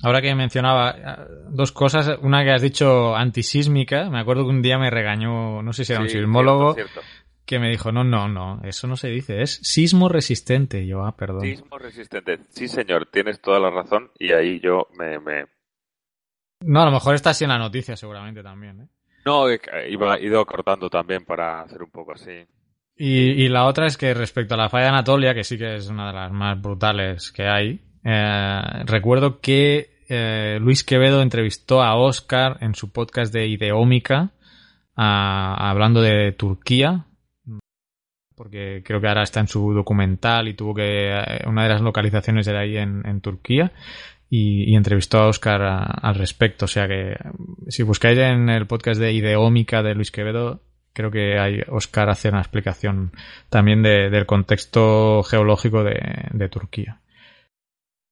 Ahora 0.03 0.21
que 0.21 0.35
mencionaba 0.35 0.91
eh, 0.91 1.27
dos 1.49 1.73
cosas, 1.73 2.19
una 2.23 2.45
que 2.45 2.53
has 2.53 2.63
dicho 2.63 3.15
antisísmica, 3.15 4.11
me 4.11 4.21
acuerdo 4.21 4.45
que 4.45 4.51
un 4.51 4.63
día 4.63 4.79
me 4.79 4.91
regañó, 4.91 5.63
no 5.63 5.73
sé 5.73 5.85
si 5.85 5.93
era 5.93 6.03
un 6.03 6.09
sismólogo, 6.09 6.77
que 7.53 7.59
me 7.59 7.69
dijo, 7.69 7.93
no, 7.93 8.03
no, 8.03 8.29
no, 8.29 8.63
eso 8.65 8.87
no 8.87 8.97
se 8.97 9.09
dice, 9.09 9.43
es 9.43 9.61
sismo 9.63 10.09
resistente. 10.09 10.87
yo, 10.87 11.05
ah, 11.05 11.15
perdón. 11.15 11.43
Sismo 11.43 11.77
resistente, 11.77 12.39
sí 12.49 12.67
señor, 12.67 13.11
tienes 13.13 13.43
toda 13.43 13.61
la 13.61 13.69
razón 13.69 14.11
y 14.19 14.33
ahí 14.33 14.59
yo 14.59 14.89
me... 14.97 15.19
me... 15.19 15.45
No, 16.61 16.81
a 16.81 16.87
lo 16.87 16.93
mejor 16.93 17.15
está 17.15 17.31
así 17.31 17.45
en 17.45 17.51
la 17.51 17.59
noticia 17.59 17.95
seguramente 17.95 18.43
también, 18.43 18.81
¿eh? 18.81 18.89
No, 19.27 19.51
iba 19.51 20.19
ido 20.19 20.47
cortando 20.47 20.89
también 20.89 21.27
para 21.27 21.61
hacer 21.61 21.83
un 21.83 21.91
poco 21.91 22.13
así. 22.13 22.47
Y, 22.97 23.49
la 23.49 23.67
otra 23.67 23.87
es 23.87 23.99
que 23.99 24.15
respecto 24.15 24.55
a 24.55 24.57
la 24.57 24.71
falla 24.71 24.85
de 24.85 24.89
Anatolia, 24.91 25.35
que 25.35 25.45
sí 25.45 25.59
que 25.59 25.75
es 25.75 25.89
una 25.89 26.07
de 26.07 26.15
las 26.15 26.33
más 26.33 26.61
brutales 26.61 27.33
que 27.33 27.47
hay, 27.47 27.81
eh, 28.03 28.63
recuerdo 28.87 29.41
que 29.41 30.05
eh, 30.09 30.59
Luis 30.59 30.85
Quevedo 30.85 31.21
entrevistó 31.21 31.83
a 31.83 31.97
Oscar 31.97 32.57
en 32.61 32.75
su 32.75 32.93
podcast 32.93 33.33
de 33.33 33.47
Ideómica, 33.47 34.31
hablando 34.95 36.01
de 36.01 36.33
Turquía, 36.33 37.07
porque 38.37 38.83
creo 38.85 39.01
que 39.01 39.09
ahora 39.09 39.23
está 39.23 39.41
en 39.41 39.49
su 39.49 39.73
documental 39.73 40.49
y 40.49 40.55
tuvo 40.55 40.75
que. 40.75 41.11
Eh, 41.11 41.43
una 41.47 41.65
de 41.65 41.69
las 41.69 41.81
localizaciones 41.81 42.47
era 42.47 42.61
ahí 42.61 42.77
en 42.77 43.21
Turquía 43.21 43.73
y, 44.35 44.75
entrevistó 44.75 45.19
a 45.19 45.29
Oscar 45.29 45.61
al 45.61 46.15
respecto. 46.15 46.65
O 46.65 46.69
sea 46.69 46.89
que 46.89 47.17
si 47.69 47.83
buscáis 47.83 48.19
en 48.19 48.49
el 48.49 48.67
podcast 48.67 48.99
de 48.99 49.13
Ideómica 49.13 49.83
de 49.83 49.95
Luis 49.95 50.11
Quevedo, 50.11 50.63
creo 50.95 51.11
que 51.11 51.39
hay, 51.39 51.61
Oscar 51.69 52.09
hace 52.09 52.31
una 52.31 52.39
explicación 52.39 53.13
también 53.51 53.83
del 53.83 54.25
contexto 54.25 55.23
geológico 55.23 55.85
de, 55.85 56.49
Turquía. 56.49 57.03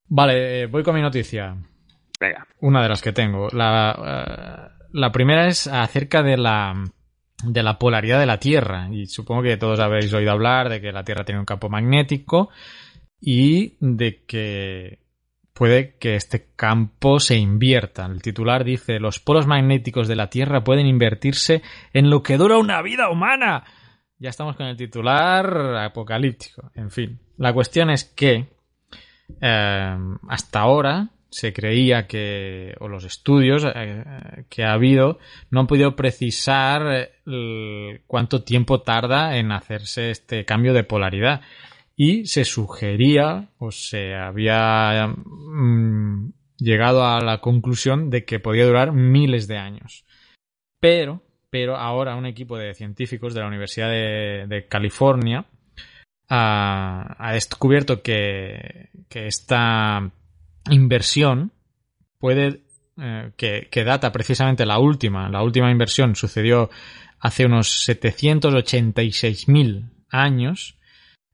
Vale, 0.09 0.67
voy 0.67 0.83
con 0.83 0.95
mi 0.95 1.01
noticia. 1.01 1.57
Venga. 2.21 2.47
Una 2.61 2.83
de 2.83 2.89
las 2.91 3.01
que 3.01 3.13
tengo. 3.13 3.49
La, 3.53 4.69
eh, 4.69 4.85
la 4.93 5.13
primera 5.13 5.47
es 5.47 5.69
acerca 5.69 6.23
de 6.23 6.37
la, 6.37 6.85
de 7.45 7.63
la 7.63 7.79
polaridad 7.79 8.21
de 8.21 8.27
la 8.27 8.39
Tierra. 8.39 8.89
Y 8.91 9.07
supongo 9.07 9.43
que 9.43 9.57
todos 9.57 9.81
habéis 9.81 10.13
oído 10.13 10.33
hablar 10.33 10.69
de 10.69 10.81
que 10.81 10.93
la 10.93 11.05
Tierra 11.05 11.25
tiene 11.25 11.41
un 11.41 11.47
campo 11.47 11.69
magnético 11.69 12.51
y 13.21 13.77
de 13.81 14.25
que 14.27 14.99
puede 15.53 15.97
que 15.99 16.17
este 16.17 16.49
campo 16.57 17.21
se 17.21 17.37
invierta. 17.37 18.07
El 18.07 18.23
titular 18.23 18.65
dice 18.65 18.99
los 18.99 19.21
polos 19.21 19.47
magnéticos 19.47 20.09
de 20.09 20.17
la 20.17 20.31
Tierra 20.31 20.65
pueden 20.65 20.87
invertirse 20.87 21.63
en 21.93 22.11
lo 22.11 22.23
que 22.23 22.39
dura 22.39 22.59
una 22.59 22.81
vida 22.83 23.11
humana. 23.11 23.65
Ya 24.19 24.31
estamos 24.31 24.57
con 24.57 24.67
el 24.67 24.77
titular 24.77 25.77
apocalíptico. 25.77 26.71
En 26.75 26.91
fin, 26.91 27.21
la 27.37 27.53
cuestión 27.53 27.91
es 27.91 28.05
que 28.05 28.49
eh, 29.41 29.97
hasta 30.29 30.61
ahora 30.61 31.11
se 31.31 31.53
creía 31.53 32.07
que, 32.07 32.75
o 32.81 32.89
los 32.89 33.05
estudios 33.05 33.65
eh, 33.75 34.45
que 34.49 34.65
ha 34.65 34.73
habido, 34.73 35.19
no 35.51 35.61
han 35.61 35.67
podido 35.67 35.97
precisar 35.97 37.11
cuánto 38.07 38.43
tiempo 38.43 38.83
tarda 38.83 39.37
en 39.37 39.53
hacerse 39.53 40.11
este 40.11 40.45
cambio 40.45 40.73
de 40.73 40.85
polaridad 40.85 41.43
y 42.03 42.27
se 42.27 42.45
sugería 42.45 43.51
o 43.59 43.71
se 43.71 44.15
había 44.15 45.07
mm, 45.07 46.33
llegado 46.57 47.05
a 47.05 47.21
la 47.21 47.43
conclusión 47.43 48.09
de 48.09 48.25
que 48.25 48.41
podía 48.41 48.67
durar 48.67 48.93
miles 48.93 49.47
de 49.49 49.59
años. 49.59 50.07
Pero, 50.81 51.23
pero 51.51 51.77
ahora 51.77 52.17
un 52.17 52.27
equipo 52.27 52.57
de 52.57 52.73
científicos 52.75 53.35
de 53.35 53.41
la 53.41 53.49
Universidad 53.49 53.91
de, 53.91 54.67
California 54.67 55.45
ha, 56.31 57.33
descubierto 57.35 58.03
que, 58.03 58.89
esta 59.11 60.11
inversión 60.69 61.53
puede 62.19 62.63
eh, 62.99 63.31
que, 63.37 63.69
que, 63.71 63.85
data 63.85 64.13
precisamente 64.13 64.67
la 64.67 64.79
última. 64.79 65.29
La 65.29 65.43
última 65.43 65.71
inversión 65.71 66.17
sucedió 66.17 66.71
hace 67.19 67.47
unos 67.47 67.89
786.000 67.89 69.91
años 70.11 70.77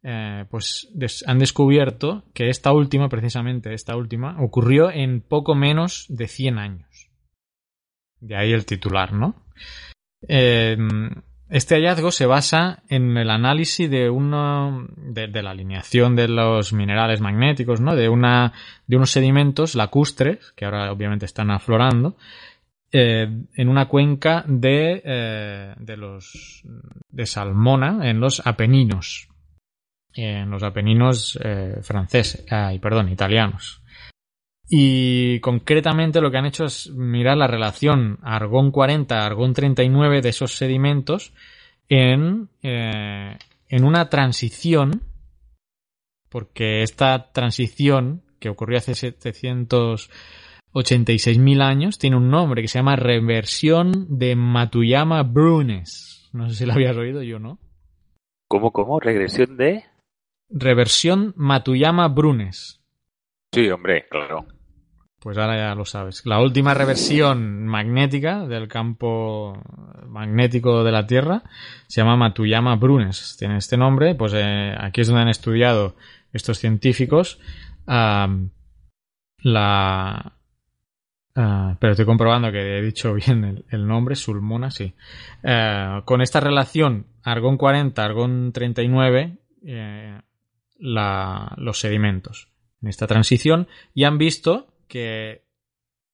eh, 0.09 0.45
pues 0.50 0.87
han 1.26 1.40
descubierto 1.40 2.23
que 2.33 2.49
esta 2.49 2.73
última, 2.73 3.09
precisamente 3.09 3.75
esta 3.75 3.97
última, 3.97 4.40
ocurrió 4.40 4.88
en 4.88 5.21
poco 5.21 5.56
menos 5.56 6.06
de 6.09 6.28
100 6.28 6.59
años. 6.59 7.11
De 8.21 8.37
ahí 8.37 8.52
el 8.52 8.66
titular, 8.66 9.12
¿no? 9.12 9.35
Eh, 10.28 10.76
este 11.48 11.76
hallazgo 11.76 12.10
se 12.10 12.26
basa 12.26 12.82
en 12.88 13.16
el 13.16 13.30
análisis 13.30 13.90
de 13.90 14.10
una 14.10 14.86
de, 14.96 15.42
la 15.42 15.50
alineación 15.50 16.16
de 16.16 16.28
los 16.28 16.72
minerales 16.72 17.20
magnéticos, 17.20 17.80
¿no? 17.80 17.94
De 17.94 18.08
una 18.08 18.52
de 18.86 18.96
unos 18.96 19.10
sedimentos 19.10 19.74
lacustres 19.74 20.52
que 20.52 20.64
ahora 20.64 20.90
obviamente 20.92 21.26
están 21.26 21.50
aflorando 21.50 22.16
eh, 22.92 23.28
en 23.54 23.68
una 23.68 23.86
cuenca 23.86 24.44
de 24.46 25.74
de 25.78 25.96
los 25.96 26.62
de 27.08 27.26
Salmona 27.26 28.08
en 28.08 28.20
los 28.20 28.46
Apeninos 28.46 29.28
en 30.16 30.50
los 30.50 30.62
Apeninos 30.62 31.38
eh, 31.42 31.78
franceses, 31.82 32.44
ay, 32.50 32.78
perdón, 32.78 33.10
italianos. 33.10 33.82
Y 34.68 35.38
concretamente 35.40 36.20
lo 36.20 36.30
que 36.30 36.37
han 36.38 36.46
hecho 36.46 36.64
es 36.64 36.90
mirar 36.90 37.37
la 37.37 37.46
relación 37.46 38.18
argón 38.23 38.73
40, 38.73 39.25
argón 39.25 39.54
39 39.54 40.23
de 40.23 40.28
esos 40.28 40.56
sedimentos 40.56 41.32
en, 41.88 42.49
eh, 42.62 43.38
en 43.68 43.85
una 43.85 44.08
transición, 44.08 45.02
porque 46.28 46.82
esta 46.82 47.30
transición 47.32 48.23
que 48.40 48.49
ocurrió 48.49 48.78
hace 48.78 48.90
786.000 48.92 51.62
años 51.62 51.99
tiene 51.99 52.16
un 52.16 52.28
nombre 52.28 52.62
que 52.62 52.68
se 52.68 52.80
llama 52.80 52.96
reversión 52.96 54.18
de 54.18 54.35
Matuyama-Brunes. 54.35 56.28
No 56.32 56.50
sé 56.50 56.56
si 56.56 56.66
lo 56.66 56.73
habías 56.73 56.96
oído, 56.96 57.23
yo 57.23 57.38
no. 57.38 57.61
¿Cómo, 58.49 58.73
cómo? 58.73 58.99
¿Regresión 58.99 59.56
de? 59.56 59.85
Reversión 60.50 61.35
Matuyama-Brunes. 61.37 62.82
Sí, 63.52 63.70
hombre, 63.70 64.06
claro. 64.11 64.49
Pues 65.26 65.38
ahora 65.38 65.56
ya 65.56 65.75
lo 65.75 65.85
sabes. 65.85 66.25
La 66.25 66.38
última 66.38 66.73
reversión 66.73 67.66
magnética 67.66 68.47
del 68.47 68.68
campo 68.68 69.61
magnético 70.06 70.85
de 70.85 70.92
la 70.92 71.09
Tierra 71.09 71.42
se 71.88 72.00
llama 72.00 72.14
Matuyama-Brunes. 72.14 73.35
Tiene 73.37 73.56
este 73.56 73.76
nombre. 73.76 74.14
Pues 74.14 74.35
eh, 74.37 74.73
aquí 74.78 75.00
es 75.00 75.09
donde 75.09 75.23
han 75.23 75.28
estudiado 75.28 75.97
estos 76.33 76.61
científicos 76.61 77.40
la... 77.88 78.52
pero 81.35 81.90
estoy 81.90 82.06
comprobando 82.06 82.52
que 82.52 82.78
he 82.78 82.83
dicho 82.83 83.12
bien 83.26 83.64
el, 83.68 83.85
nombre, 83.85 84.14
Sulmona, 84.14 84.71
sí. 84.71 84.95
Eh, 85.42 86.02
con 86.04 86.23
esta 86.23 86.38
relación 86.38 87.06
argón 87.25 87.56
40, 87.56 88.04
argón 88.04 88.52
39, 88.52 89.38
los 90.76 91.80
sedimentos 91.80 92.47
en 92.80 92.88
esta 92.88 93.09
transición 93.09 93.66
y 93.92 94.04
han 94.04 94.18
visto 94.18 94.68
que 94.88 95.46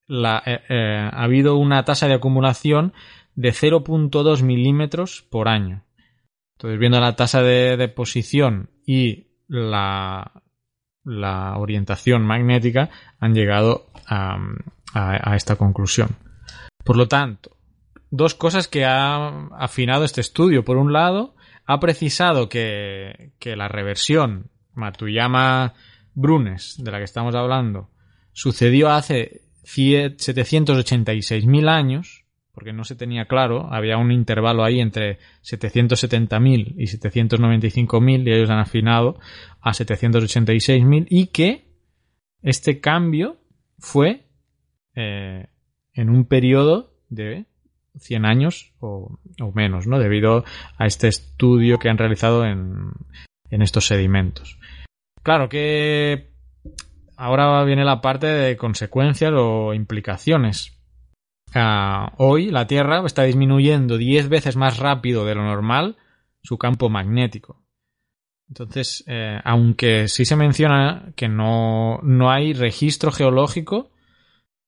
eh, 0.08 0.60
eh, 0.68 1.10
ha 1.10 1.22
habido 1.22 1.56
una 1.56 1.84
tasa 1.84 2.06
de 2.06 2.14
acumulación 2.14 2.92
de 3.34 3.50
0.2 3.52 4.42
milímetros 4.42 5.22
por 5.30 5.48
año. 5.48 5.84
Entonces, 6.56 6.78
viendo 6.78 7.00
la 7.00 7.16
tasa 7.16 7.42
de 7.42 7.76
deposición 7.76 8.70
y 8.86 9.28
la, 9.48 10.32
orientación 11.04 12.22
magnética, 12.22 12.90
han 13.18 13.34
llegado 13.34 13.90
a, 14.06 14.38
a, 14.94 15.34
esta 15.34 15.56
conclusión. 15.56 16.10
Por 16.84 16.96
lo 16.96 17.08
tanto, 17.08 17.56
dos 18.10 18.34
cosas 18.34 18.68
que 18.68 18.84
ha 18.84 19.48
afinado 19.58 20.04
este 20.04 20.20
estudio. 20.20 20.64
Por 20.64 20.76
un 20.76 20.92
lado, 20.92 21.34
ha 21.66 21.80
precisado 21.80 22.48
que, 22.48 23.32
que 23.38 23.56
la 23.56 23.68
reversión 23.68 24.50
Matuyama 24.74 25.74
Brunes, 26.14 26.76
de 26.78 26.90
la 26.90 26.98
que 26.98 27.04
estamos 27.04 27.34
hablando, 27.34 27.90
sucedió 28.32 28.90
hace 28.90 29.42
786.000 29.64 31.68
años, 31.68 32.24
porque 32.52 32.72
no 32.72 32.84
se 32.84 32.96
tenía 32.96 33.26
claro, 33.26 33.72
había 33.72 33.96
un 33.96 34.12
intervalo 34.12 34.64
ahí 34.64 34.80
entre 34.80 35.18
770.000 35.42 36.74
y 36.76 36.84
795.000 36.84 38.26
y 38.26 38.32
ellos 38.32 38.50
han 38.50 38.58
afinado 38.58 39.18
a 39.60 39.72
786.000 39.72 41.06
y 41.08 41.28
que 41.28 41.64
este 42.42 42.80
cambio 42.80 43.38
fue 43.78 44.26
eh, 44.94 45.46
en 45.94 46.10
un 46.10 46.26
periodo 46.26 46.92
de 47.08 47.46
100 47.98 48.26
años 48.26 48.74
o, 48.80 49.18
menos, 49.54 49.86
¿no? 49.86 49.98
Debido 49.98 50.44
a 50.76 50.86
este 50.86 51.08
estudio 51.08 51.78
que 51.78 51.88
han 51.88 51.98
realizado 51.98 52.44
en, 52.44 52.90
en 53.50 53.62
estos 53.62 53.86
sedimentos. 53.86 54.58
Claro 55.22 55.48
que 55.48 56.31
ahora 57.22 57.62
viene 57.62 57.84
la 57.84 58.00
parte 58.00 58.26
de 58.26 58.56
consecuencias 58.56 59.32
o 59.34 59.74
implicaciones. 59.74 60.76
Ah, 61.54 62.14
hoy 62.16 62.50
la 62.50 62.66
Tierra 62.66 63.00
está 63.06 63.22
disminuyendo 63.22 63.96
10 63.96 64.28
veces 64.28 64.56
más 64.56 64.78
rápido 64.78 65.24
de 65.24 65.36
lo 65.36 65.44
normal 65.44 65.96
su 66.42 66.58
campo 66.58 66.88
magnético. 66.88 67.62
Entonces, 68.48 69.04
eh, 69.06 69.40
aunque 69.44 70.08
sí 70.08 70.24
se 70.24 70.34
menciona 70.34 71.12
que 71.14 71.28
no, 71.28 72.00
no 72.02 72.30
hay 72.32 72.54
registro 72.54 73.12
geológico 73.12 73.90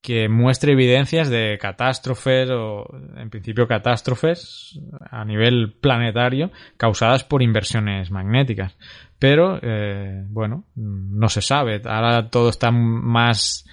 que 0.05 0.29
muestre 0.29 0.73
evidencias 0.73 1.31
de 1.31 1.57
catástrofes 1.59 2.51
o, 2.51 2.85
en 3.17 3.31
principio, 3.31 3.67
catástrofes 3.67 4.79
a 5.11 5.25
nivel 5.25 5.73
planetario 5.81 6.51
causadas 6.77 7.25
por 7.25 7.43
inversiones 7.43 8.11
magnéticas. 8.11 8.77
Pero, 9.19 9.59
eh, 9.63 10.23
bueno, 10.29 10.67
no 10.77 11.31
se 11.31 11.41
sabe. 11.41 11.81
Ahora 11.87 12.29
todo 12.29 12.51
está 12.51 12.71
más 12.71 13.65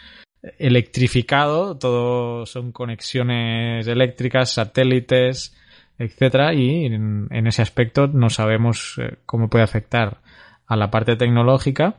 electrificado, 0.58 1.78
todo 1.78 2.46
son 2.46 2.72
conexiones 2.72 3.86
eléctricas, 3.86 4.54
satélites, 4.54 5.54
etcétera, 6.00 6.54
y 6.54 6.86
en, 6.86 7.28
ese 7.46 7.62
aspecto 7.62 8.08
no 8.08 8.30
sabemos 8.30 8.96
eh, 9.02 9.18
cómo 9.26 9.50
puede 9.50 9.66
afectar 9.66 10.22
a 10.66 10.78
la 10.78 10.90
parte 10.90 11.18
tecnológica 11.18 11.98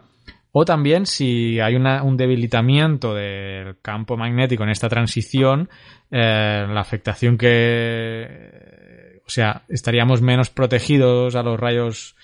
o 0.53 0.65
también 0.67 1.07
si 1.07 1.59
hay 1.61 1.77
un 1.77 2.17
debilitamiento 2.17 3.15
del 3.15 3.81
campo 3.81 4.19
magnético 4.19 4.63
en 4.65 4.71
esta 4.71 4.89
transición, 4.89 5.71
eh, 6.11 6.67
la 6.69 6.81
afectación 6.81 7.39
que, 7.39 9.21
o 9.27 9.31
sea, 9.31 9.65
estaríamos 9.69 10.21
menos 10.21 10.51
protegidos 10.51 11.37
a 11.37 11.43
los 11.43 11.59
rayos 11.59 12.17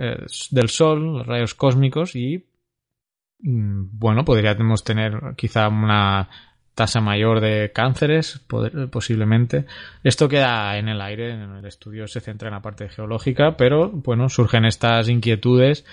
eh, 0.00 0.24
del 0.50 0.68
Sol, 0.70 1.18
los 1.18 1.26
rayos 1.26 1.54
cósmicos 1.54 2.16
y, 2.16 2.46
mm, 3.40 3.98
bueno, 3.98 4.24
podríamos 4.24 4.82
tener 4.82 5.34
quizá 5.36 5.68
una 5.68 6.30
tasa 6.74 7.00
mayor 7.00 7.40
de 7.40 7.70
cánceres, 7.72 8.44
posiblemente. 8.90 9.64
Esto 10.02 10.28
queda 10.28 10.76
en 10.76 10.88
el 10.88 11.00
aire, 11.00 11.30
en 11.30 11.56
el 11.56 11.64
estudio 11.64 12.08
se 12.08 12.20
centra 12.20 12.48
en 12.48 12.54
la 12.54 12.62
parte 12.62 12.88
geológica, 12.88 13.56
pero 13.56 13.90
bueno, 13.90 14.28
surgen 14.28 14.64
estas 14.64 15.08
inquietudes 15.08 15.84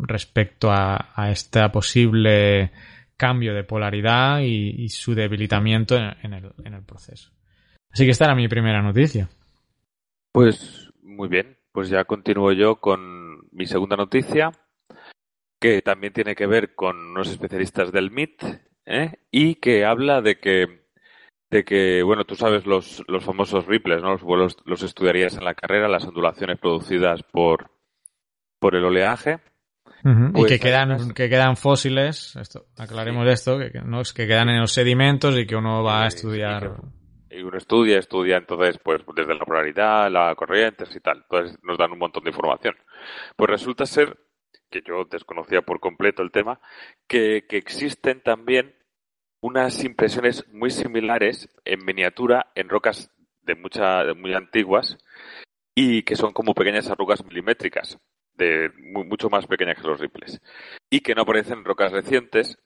respecto 0.00 0.70
a, 0.70 1.30
este 1.30 1.68
posible 1.68 2.72
cambio 3.16 3.54
de 3.54 3.64
polaridad 3.64 4.40
y, 4.40 4.88
su 4.88 5.14
debilitamiento 5.14 5.96
en, 5.96 6.32
el, 6.32 6.52
en 6.64 6.74
el 6.74 6.82
proceso. 6.82 7.30
Así 7.92 8.04
que 8.04 8.12
esta 8.12 8.24
era 8.24 8.34
mi 8.34 8.48
primera 8.48 8.80
noticia. 8.80 9.28
Pues 10.32 10.90
muy 11.02 11.28
bien, 11.28 11.58
pues 11.72 11.90
ya 11.90 12.04
continúo 12.04 12.52
yo 12.52 12.76
con 12.76 13.40
mi 13.52 13.66
segunda 13.66 13.96
noticia, 13.96 14.52
que 15.60 15.82
también 15.82 16.14
tiene 16.14 16.34
que 16.34 16.46
ver 16.46 16.74
con 16.74 16.96
unos 16.96 17.28
especialistas 17.28 17.92
del 17.92 18.10
MIT 18.10 18.69
¿eh? 18.90 19.18
y 19.30 19.54
que 19.56 19.84
habla 19.84 20.20
de 20.20 20.38
que 20.38 20.80
de 21.50 21.64
que, 21.64 22.02
bueno, 22.04 22.24
tú 22.24 22.36
sabes 22.36 22.64
los, 22.64 23.02
los 23.08 23.24
famosos 23.24 23.66
ripples, 23.66 24.00
¿no? 24.02 24.12
Los 24.12 24.22
vuelos 24.22 24.56
los 24.64 24.82
estudiarías 24.84 25.36
en 25.36 25.44
la 25.44 25.54
carrera, 25.54 25.88
las 25.88 26.04
ondulaciones 26.04 26.58
producidas 26.60 27.24
por, 27.24 27.70
por 28.60 28.76
el 28.76 28.84
oleaje. 28.84 29.40
y 30.04 30.32
pues 30.32 30.52
que 30.52 30.60
quedan, 30.60 31.12
que 31.12 31.28
quedan 31.28 31.56
fósiles, 31.56 32.36
esto, 32.36 32.66
aclaremos 32.78 33.26
esto, 33.26 33.58
que, 33.58 33.80
¿no? 33.84 34.02
que 34.14 34.28
quedan 34.28 34.48
en 34.48 34.60
los 34.60 34.72
sedimentos 34.72 35.36
y 35.36 35.44
que 35.44 35.56
uno 35.56 35.82
va 35.82 36.04
a 36.04 36.06
estudiar. 36.06 36.76
y 37.28 37.42
uno 37.42 37.58
estudia, 37.58 37.98
estudia 37.98 38.36
entonces, 38.36 38.78
pues, 38.78 39.02
desde 39.16 39.34
la 39.34 39.44
polaridad, 39.44 40.08
la 40.08 40.32
corriente 40.36 40.84
y 40.94 41.00
tal. 41.00 41.24
Entonces 41.28 41.58
nos 41.64 41.76
dan 41.76 41.90
un 41.90 41.98
montón 41.98 42.22
de 42.22 42.30
información. 42.30 42.76
Pues 43.34 43.50
resulta 43.50 43.86
ser, 43.86 44.16
que 44.70 44.82
yo 44.86 45.04
desconocía 45.10 45.62
por 45.62 45.80
completo 45.80 46.22
el 46.22 46.30
tema, 46.30 46.60
que, 47.08 47.44
que 47.48 47.56
existen 47.56 48.20
también 48.22 48.76
unas 49.40 49.82
impresiones 49.84 50.46
muy 50.52 50.70
similares 50.70 51.48
en 51.64 51.84
miniatura 51.84 52.50
en 52.54 52.68
rocas 52.68 53.10
de 53.42 53.54
mucha, 53.54 54.14
muy 54.14 54.34
antiguas 54.34 54.98
y 55.74 56.02
que 56.02 56.16
son 56.16 56.32
como 56.32 56.54
pequeñas 56.54 56.90
arrugas 56.90 57.24
milimétricas, 57.24 57.98
de 58.34 58.70
mucho 58.76 59.30
más 59.30 59.46
pequeñas 59.46 59.80
que 59.80 59.88
los 59.88 60.00
ripples, 60.00 60.40
y 60.90 61.00
que 61.00 61.14
no 61.14 61.22
aparecen 61.22 61.58
en 61.58 61.64
rocas 61.64 61.92
recientes 61.92 62.58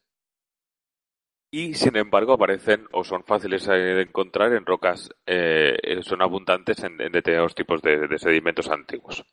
y 1.53 1.75
sin 1.75 1.97
embargo 1.97 2.33
aparecen 2.33 2.89
o 2.91 3.05
son 3.05 3.23
fáciles 3.23 3.65
de 3.67 4.03
encontrar 4.03 4.53
en 4.55 4.67
rocas, 4.67 5.11
eh, 5.25 6.01
son 6.03 6.21
abundantes 6.21 6.83
en, 6.83 6.97
determinados 6.97 7.55
tipos 7.55 7.81
de, 7.81 8.09
sedimentos 8.19 8.69
antiguos. 8.69 9.25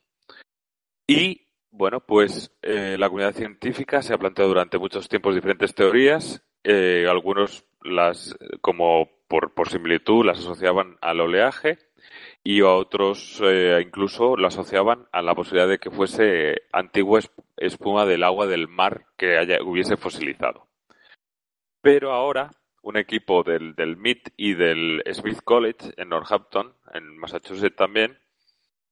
Y 1.08 1.48
bueno, 1.72 2.06
pues 2.06 2.56
eh, 2.62 2.96
la 2.96 3.08
comunidad 3.08 3.34
científica 3.34 4.02
se 4.02 4.14
ha 4.14 4.18
planteado 4.18 4.50
durante 4.50 4.78
muchos 4.78 5.08
tiempos 5.08 5.34
diferentes 5.34 5.74
teorías 5.74 6.44
eh, 6.64 7.06
algunos 7.08 7.64
las, 7.82 8.36
como 8.60 9.08
por, 9.28 9.54
por, 9.54 9.68
similitud, 9.68 10.24
las 10.24 10.38
asociaban 10.38 10.96
al 11.00 11.20
oleaje 11.20 11.78
y 12.44 12.60
a 12.60 12.68
otros 12.68 13.40
eh, 13.42 13.82
incluso 13.84 14.36
lo 14.36 14.46
asociaban 14.46 15.06
a 15.12 15.22
la 15.22 15.34
posibilidad 15.34 15.68
de 15.68 15.78
que 15.78 15.90
fuese 15.90 16.62
antigua 16.72 17.20
espuma 17.56 18.06
del 18.06 18.24
agua 18.24 18.46
del 18.46 18.68
mar 18.68 19.06
que 19.16 19.46
hubiese 19.64 19.96
fosilizado. 19.96 20.66
Pero 21.80 22.12
ahora 22.12 22.50
un 22.82 22.96
equipo 22.96 23.42
del, 23.42 23.74
del 23.74 23.96
MIT 23.96 24.30
y 24.36 24.54
del 24.54 25.02
Smith 25.12 25.40
College 25.44 25.92
en 25.96 26.08
Northampton, 26.08 26.74
en 26.92 27.16
Massachusetts 27.16 27.76
también, 27.76 28.18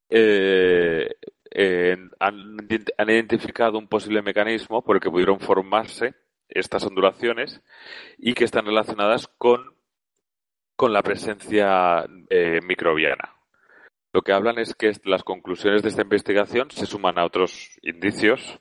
eh, 0.09 1.09
han, 2.19 2.57
han, 2.99 3.11
identificado 3.11 3.79
un 3.79 3.89
posible 3.89 4.23
mecanismo 4.23 4.83
por 4.83 4.97
el 4.97 5.03
que 5.03 5.11
pudieron 5.11 5.41
formarse 5.41 6.15
estas 6.51 6.85
ondulaciones 6.85 7.63
y 8.19 8.35
que 8.35 8.45
están 8.45 8.67
relacionadas 8.67 9.29
con, 9.39 9.75
con 10.77 10.93
la 10.93 11.03
presencia 11.03 12.07
eh, 12.29 12.61
microbiana. 12.63 13.37
Lo 14.13 14.23
que 14.23 14.33
hablan 14.33 14.59
es 14.59 14.75
que 14.75 14.93
las 15.05 15.23
conclusiones 15.23 15.83
de 15.83 15.89
esta 15.89 16.03
investigación 16.03 16.71
se 16.71 16.87
suman 16.87 17.19
a 17.19 17.25
otros 17.25 17.79
indicios 17.83 18.59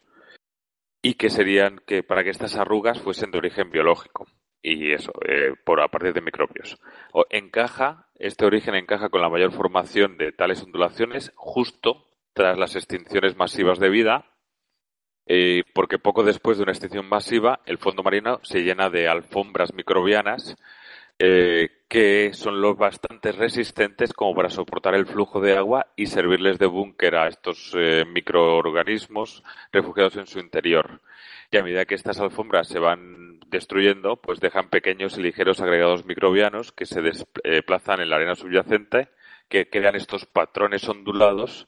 y 1.01 1.15
que 1.15 1.29
serían 1.29 1.81
que 1.87 2.03
para 2.03 2.23
que 2.23 2.29
estas 2.29 2.55
arrugas 2.55 3.01
fuesen 3.01 3.31
de 3.31 3.39
origen 3.39 3.71
biológico 3.71 4.27
y 4.61 4.91
eso, 4.91 5.13
eh, 5.25 5.53
por 5.63 5.81
a 5.81 5.87
partir 5.87 6.13
de 6.13 6.21
microbios. 6.21 6.77
Encaja, 7.29 8.07
este 8.15 8.45
origen 8.45 8.75
encaja 8.75 9.09
con 9.09 9.21
la 9.21 9.29
mayor 9.29 9.51
formación 9.53 10.17
de 10.17 10.31
tales 10.31 10.61
ondulaciones 10.63 11.31
justo 11.35 12.05
tras 12.33 12.57
las 12.57 12.75
extinciones 12.75 13.37
masivas 13.37 13.79
de 13.79 13.89
vida 13.89 14.25
eh, 15.31 15.63
porque 15.73 15.99
poco 15.99 16.23
después 16.23 16.57
de 16.57 16.63
una 16.63 16.71
extinción 16.71 17.07
masiva, 17.07 17.59
el 17.67 17.77
fondo 17.77 18.01
marino 18.01 18.39
se 18.41 18.63
llena 18.63 18.89
de 18.89 19.07
alfombras 19.07 19.75
microbianas 19.75 20.57
eh, 21.19 21.69
que 21.87 22.31
son 22.33 22.61
lo 22.61 22.73
bastante 22.75 23.31
resistentes 23.31 24.11
como 24.11 24.33
para 24.33 24.49
soportar 24.49 24.95
el 24.95 25.05
flujo 25.05 25.39
de 25.39 25.55
agua 25.55 25.85
y 25.95 26.07
servirles 26.07 26.57
de 26.57 26.65
búnker 26.65 27.15
a 27.15 27.27
estos 27.27 27.73
eh, 27.75 28.05
microorganismos 28.11 29.43
refugiados 29.71 30.15
en 30.15 30.25
su 30.25 30.39
interior. 30.39 30.99
Y 31.51 31.57
a 31.57 31.63
medida 31.63 31.85
que 31.85 31.95
estas 31.95 32.19
alfombras 32.19 32.67
se 32.67 32.79
van 32.79 33.39
destruyendo, 33.47 34.15
pues 34.15 34.39
dejan 34.39 34.69
pequeños 34.69 35.17
y 35.19 35.21
ligeros 35.21 35.61
agregados 35.61 36.05
microbianos 36.05 36.71
que 36.71 36.87
se 36.87 37.01
desplazan 37.01 38.01
en 38.01 38.09
la 38.09 38.15
arena 38.15 38.35
subyacente, 38.35 39.09
que 39.47 39.69
crean 39.69 39.95
estos 39.95 40.25
patrones 40.25 40.89
ondulados 40.89 41.67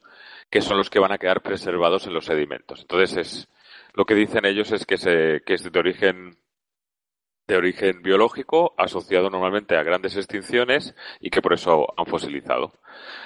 que 0.51 0.61
son 0.61 0.77
los 0.77 0.89
que 0.89 0.99
van 0.99 1.13
a 1.13 1.17
quedar 1.17 1.41
preservados 1.41 2.05
en 2.05 2.13
los 2.13 2.25
sedimentos. 2.25 2.81
Entonces, 2.81 3.17
es, 3.17 3.49
lo 3.93 4.05
que 4.05 4.15
dicen 4.15 4.45
ellos 4.45 4.71
es 4.71 4.85
que, 4.85 4.97
se, 4.97 5.41
que 5.45 5.53
es 5.53 5.71
de 5.71 5.79
origen 5.79 6.37
de 7.47 7.57
origen 7.57 8.01
biológico 8.01 8.73
asociado 8.77 9.29
normalmente 9.29 9.75
a 9.75 9.83
grandes 9.83 10.15
extinciones 10.15 10.95
y 11.19 11.29
que 11.29 11.41
por 11.41 11.53
eso 11.53 11.87
han 11.97 12.05
fosilizado. 12.05 12.79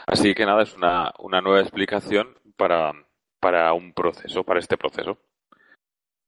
Así 0.08 0.34
que 0.34 0.46
nada, 0.46 0.64
es 0.64 0.76
una, 0.76 1.12
una 1.20 1.42
nueva 1.42 1.62
explicación 1.62 2.30
para, 2.58 2.94
para 3.40 3.74
un 3.74 3.94
proceso, 3.94 4.44
para 4.44 4.60
este 4.60 4.78
proceso. 4.78 5.20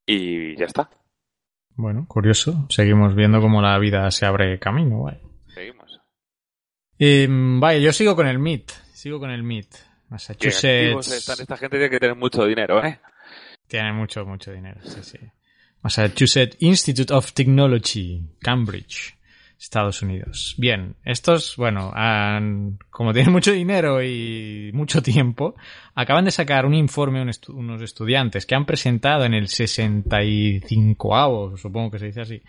Y 0.05 0.55
ya 0.57 0.65
está. 0.65 0.89
Bueno, 1.75 2.05
curioso. 2.07 2.67
Seguimos 2.69 3.15
viendo 3.15 3.41
cómo 3.41 3.62
la 3.62 3.77
vida 3.79 4.10
se 4.12 4.25
abre 4.25 4.60
camino. 4.60 5.05
Seguimos. 5.47 5.99
vaya, 6.99 7.79
yo 7.79 7.93
sigo 7.93 8.15
con 8.15 8.27
el 8.27 8.38
MIT. 8.38 8.69
Sigo 8.93 9.19
con 9.19 9.31
el 9.31 9.43
MIT. 9.43 9.75
Massachusetts. 10.09 11.11
Están, 11.11 11.41
esta 11.41 11.57
gente 11.57 11.77
tiene 11.77 11.89
que 11.89 11.99
tener 11.99 12.15
mucho 12.15 12.45
dinero, 12.45 12.83
¿eh? 12.83 12.99
Tiene 13.67 13.93
mucho, 13.93 14.25
mucho 14.25 14.51
dinero, 14.51 14.79
sí, 14.83 14.99
sí. 15.01 15.19
Massachusetts 15.81 16.57
Institute 16.59 17.13
of 17.13 17.33
Technology, 17.33 18.21
Cambridge, 18.39 19.15
Estados 19.59 20.01
Unidos. 20.01 20.55
Bien, 20.57 20.95
estos, 21.03 21.55
bueno, 21.57 21.93
como 22.89 23.13
tienen 23.13 23.31
mucho 23.31 23.51
dinero 23.51 24.01
y 24.01 24.71
mucho 24.73 25.01
tiempo, 25.01 25.55
acaban 25.95 26.25
de 26.25 26.31
sacar 26.31 26.65
un 26.65 26.73
informe 26.73 27.25
unos 27.49 27.81
estudiantes 27.81 28.45
que 28.45 28.55
han 28.55 28.65
presentado 28.65 29.25
en 29.25 29.33
el 29.33 29.47
65 29.47 31.57
supongo 31.57 31.91
que 31.91 31.99
se 31.99 32.07
dice 32.07 32.21
así, 32.21 32.41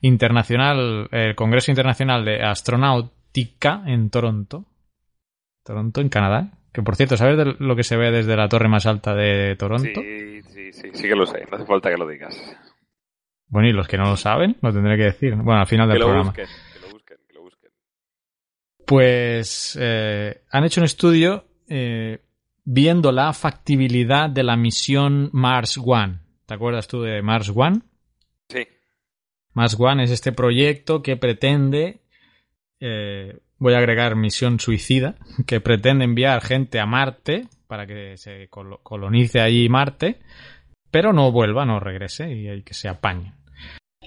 internacional, 0.00 1.08
el 1.10 1.34
Congreso 1.34 1.70
Internacional 1.70 2.24
de 2.24 2.42
Astronáutica 2.42 3.82
en 3.86 4.10
Toronto. 4.10 4.66
Toronto, 5.62 6.00
en 6.00 6.08
Canadá, 6.08 6.59
que 6.72 6.82
por 6.82 6.96
cierto, 6.96 7.16
¿sabes 7.16 7.56
lo 7.58 7.76
que 7.76 7.84
se 7.84 7.96
ve 7.96 8.10
desde 8.10 8.36
la 8.36 8.48
torre 8.48 8.68
más 8.68 8.86
alta 8.86 9.14
de 9.14 9.56
Toronto? 9.56 10.00
Sí, 10.00 10.42
sí, 10.42 10.72
sí, 10.72 10.90
sí 10.92 11.08
que 11.08 11.16
lo 11.16 11.26
sé, 11.26 11.46
no 11.50 11.56
hace 11.56 11.66
falta 11.66 11.90
que 11.90 11.96
lo 11.96 12.08
digas. 12.08 12.36
Bueno, 13.48 13.68
y 13.68 13.72
los 13.72 13.88
que 13.88 13.98
no 13.98 14.04
lo 14.04 14.16
saben, 14.16 14.56
lo 14.62 14.72
tendré 14.72 14.96
que 14.96 15.04
decir. 15.04 15.34
Bueno, 15.34 15.60
al 15.60 15.66
final 15.66 15.88
del 15.88 15.98
programa. 15.98 16.32
que 16.32 16.42
lo 16.80 16.92
busquen, 16.92 17.18
que 17.26 17.34
lo 17.34 17.42
busquen. 17.42 17.70
Pues 18.86 19.76
eh, 19.80 20.42
han 20.50 20.64
hecho 20.64 20.80
un 20.80 20.84
estudio 20.84 21.44
eh, 21.68 22.20
viendo 22.64 23.10
la 23.10 23.32
factibilidad 23.32 24.30
de 24.30 24.44
la 24.44 24.56
misión 24.56 25.30
Mars 25.32 25.80
One. 25.84 26.20
¿Te 26.46 26.54
acuerdas 26.54 26.86
tú 26.86 27.02
de 27.02 27.22
Mars 27.22 27.50
One? 27.52 27.80
Sí. 28.48 28.66
Mars 29.52 29.76
One 29.78 30.04
es 30.04 30.12
este 30.12 30.30
proyecto 30.30 31.02
que 31.02 31.16
pretende, 31.16 32.02
eh, 32.78 33.36
voy 33.60 33.74
a 33.74 33.78
agregar 33.78 34.16
misión 34.16 34.58
suicida, 34.58 35.14
que 35.46 35.60
pretende 35.60 36.04
enviar 36.04 36.42
gente 36.42 36.80
a 36.80 36.86
Marte 36.86 37.46
para 37.68 37.86
que 37.86 38.16
se 38.16 38.48
colonice 38.48 39.40
ahí 39.40 39.68
Marte, 39.68 40.18
pero 40.90 41.12
no 41.12 41.30
vuelva, 41.30 41.64
no 41.64 41.78
regrese 41.78 42.32
y 42.32 42.62
que 42.62 42.74
se 42.74 42.88
apañen. 42.88 43.34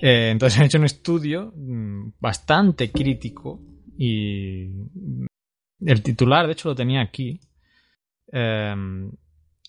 Eh, 0.01 0.31
entonces 0.31 0.59
han 0.59 0.65
hecho 0.65 0.79
un 0.79 0.85
estudio 0.85 1.53
mm, 1.55 2.13
bastante 2.19 2.91
crítico 2.91 3.61
y 3.97 4.69
el 5.85 6.01
titular, 6.01 6.47
de 6.47 6.53
hecho, 6.53 6.69
lo 6.69 6.75
tenía 6.75 7.01
aquí. 7.01 7.39
Em, 8.31 9.11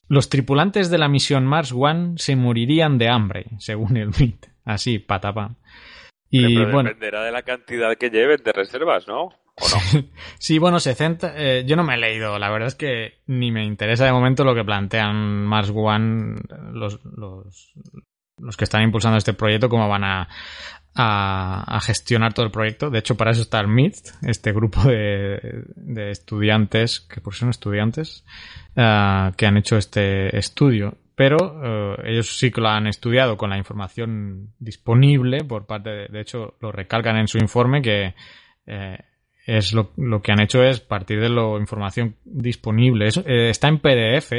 los 0.08 0.28
tripulantes 0.28 0.90
de 0.90 0.98
la 0.98 1.08
misión 1.08 1.44
Mars 1.46 1.72
One 1.72 2.14
se 2.16 2.36
morirían 2.36 2.98
de 2.98 3.08
hambre, 3.08 3.46
según 3.58 3.96
el 3.96 4.08
MIT. 4.08 4.46
Así, 4.64 4.98
patapam. 4.98 5.56
Y 6.30 6.56
bueno, 6.56 6.84
dependerá 6.84 7.22
de 7.22 7.30
la 7.30 7.42
cantidad 7.42 7.94
que 7.96 8.10
lleven 8.10 8.42
de 8.42 8.52
reservas, 8.52 9.06
¿no? 9.06 9.28
Sí, 10.38 10.58
bueno, 10.58 10.80
se 10.80 10.94
centra. 10.94 11.34
Eh, 11.36 11.64
yo 11.66 11.76
no 11.76 11.84
me 11.84 11.94
he 11.94 11.98
leído, 11.98 12.38
la 12.38 12.50
verdad 12.50 12.68
es 12.68 12.74
que 12.74 13.20
ni 13.26 13.50
me 13.50 13.64
interesa 13.64 14.04
de 14.04 14.12
momento 14.12 14.44
lo 14.44 14.54
que 14.54 14.64
plantean 14.64 15.44
Mars 15.44 15.72
One 15.74 16.36
los, 16.72 17.00
los 18.38 18.56
que 18.56 18.64
están 18.64 18.82
impulsando 18.82 19.18
este 19.18 19.32
proyecto, 19.32 19.68
cómo 19.68 19.88
van 19.88 20.04
a, 20.04 20.28
a, 20.94 21.80
gestionar 21.82 22.32
todo 22.32 22.46
el 22.46 22.52
proyecto. 22.52 22.90
De 22.90 22.98
hecho, 22.98 23.16
para 23.16 23.32
eso 23.32 23.42
está 23.42 23.60
el 23.60 23.68
MIT, 23.68 23.96
este 24.22 24.52
grupo 24.52 24.82
de, 24.84 25.64
de 25.76 26.10
estudiantes, 26.10 27.00
que 27.00 27.20
por 27.20 27.34
son 27.34 27.50
estudiantes, 27.50 28.24
uh, 28.76 29.32
que 29.36 29.46
han 29.46 29.56
hecho 29.56 29.76
este 29.76 30.36
estudio. 30.36 30.98
Pero 31.16 31.36
uh, 31.36 32.02
ellos 32.04 32.36
sí 32.36 32.50
que 32.50 32.60
lo 32.60 32.68
han 32.68 32.88
estudiado 32.88 33.36
con 33.36 33.50
la 33.50 33.56
información 33.56 34.52
disponible 34.58 35.44
por 35.44 35.66
parte 35.66 35.90
de, 35.90 36.08
de 36.08 36.20
hecho, 36.20 36.56
lo 36.60 36.72
recalcan 36.72 37.16
en 37.16 37.28
su 37.28 37.38
informe 37.38 37.82
que 37.82 38.14
eh, 38.66 38.98
es 39.46 39.72
lo, 39.72 39.92
lo, 39.96 40.22
que 40.22 40.33
han 40.33 40.40
hecho 40.40 40.62
es 40.62 40.80
partir 40.80 41.20
de 41.20 41.28
la 41.28 41.59
información 41.59 42.16
disponible. 42.24 43.07
Eso, 43.07 43.22
eh, 43.26 43.50
está 43.50 43.68
en 43.68 43.78
PDF, 43.78 44.33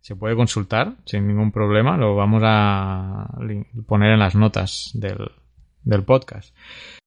se 0.00 0.16
puede 0.16 0.34
consultar 0.34 0.94
sin 1.04 1.26
ningún 1.26 1.52
problema. 1.52 1.96
Lo 1.96 2.16
vamos 2.16 2.42
a 2.44 3.28
poner 3.86 4.12
en 4.12 4.18
las 4.18 4.34
notas 4.34 4.90
del, 4.94 5.30
del 5.84 6.02
podcast. 6.04 6.54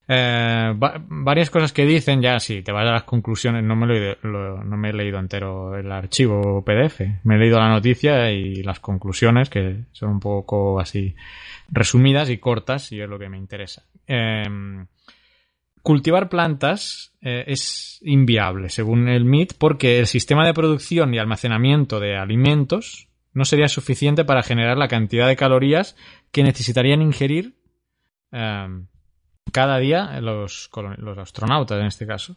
Eh, 0.05 0.73
varias 0.77 1.49
cosas 1.49 1.71
que 1.71 1.85
dicen, 1.85 2.21
ya 2.21 2.39
si 2.39 2.61
te 2.61 2.71
vas 2.71 2.87
a 2.87 2.91
las 2.91 3.03
conclusiones, 3.03 3.63
no 3.63 3.75
me, 3.75 4.15
lo, 4.21 4.63
no 4.63 4.77
me 4.77 4.89
he 4.89 4.93
leído 4.93 5.17
entero 5.17 5.77
el 5.77 5.91
archivo 5.91 6.63
PDF, 6.63 7.01
me 7.23 7.35
he 7.35 7.39
leído 7.39 7.59
la 7.59 7.69
noticia 7.69 8.29
y 8.31 8.63
las 8.63 8.79
conclusiones, 8.79 9.49
que 9.49 9.85
son 9.93 10.09
un 10.09 10.19
poco 10.19 10.79
así 10.79 11.15
resumidas 11.69 12.29
y 12.29 12.37
cortas, 12.37 12.91
y 12.91 13.01
es 13.01 13.07
lo 13.07 13.17
que 13.17 13.29
me 13.29 13.37
interesa. 13.37 13.83
Eh, 14.05 14.43
cultivar 15.83 16.29
plantas 16.29 17.13
eh, 17.21 17.43
es 17.47 17.99
inviable, 18.01 18.69
según 18.69 19.07
el 19.07 19.25
MIT, 19.25 19.53
porque 19.57 19.99
el 19.99 20.07
sistema 20.07 20.45
de 20.45 20.53
producción 20.53 21.13
y 21.13 21.19
almacenamiento 21.19 21.99
de 21.99 22.17
alimentos 22.17 23.09
no 23.33 23.45
sería 23.45 23.67
suficiente 23.67 24.25
para 24.25 24.43
generar 24.43 24.77
la 24.77 24.87
cantidad 24.87 25.27
de 25.27 25.35
calorías 25.35 25.95
que 26.31 26.43
necesitarían 26.43 27.01
ingerir 27.01 27.55
Em, 28.33 28.87
cada 29.51 29.77
día 29.77 30.19
los 30.19 30.71
astronautas 31.19 31.79
en 31.79 31.85
este 31.85 32.07
caso. 32.07 32.35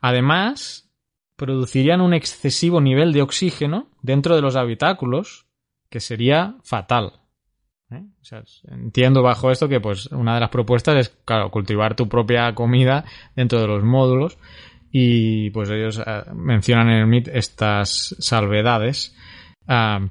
Además, 0.00 0.90
producirían 1.36 2.00
un 2.00 2.14
excesivo 2.14 2.80
nivel 2.80 3.12
de 3.12 3.20
oxígeno 3.20 3.90
dentro 4.00 4.34
de 4.34 4.40
los 4.40 4.56
habitáculos 4.56 5.46
que 5.90 6.00
sería 6.00 6.56
fatal. 6.62 7.20
¿Eh? 7.90 8.02
entiendo 8.70 9.22
bajo 9.22 9.50
esto 9.50 9.68
que 9.68 9.80
pues 9.80 10.06
una 10.06 10.34
de 10.34 10.40
las 10.40 10.50
propuestas 10.50 10.96
es 10.96 11.08
claro, 11.24 11.50
cultivar 11.50 11.94
tu 11.94 12.08
propia 12.08 12.54
comida 12.54 13.04
dentro 13.34 13.60
de 13.60 13.66
los 13.66 13.84
módulos 13.84 14.38
y 14.90 15.50
pues 15.50 15.70
ellos 15.70 16.02
eh, 16.04 16.22
mencionan 16.34 16.88
en 16.88 16.98
el 17.00 17.06
MIT 17.06 17.28
estas 17.28 18.16
salvedades 18.18 19.14
em, 19.68 20.08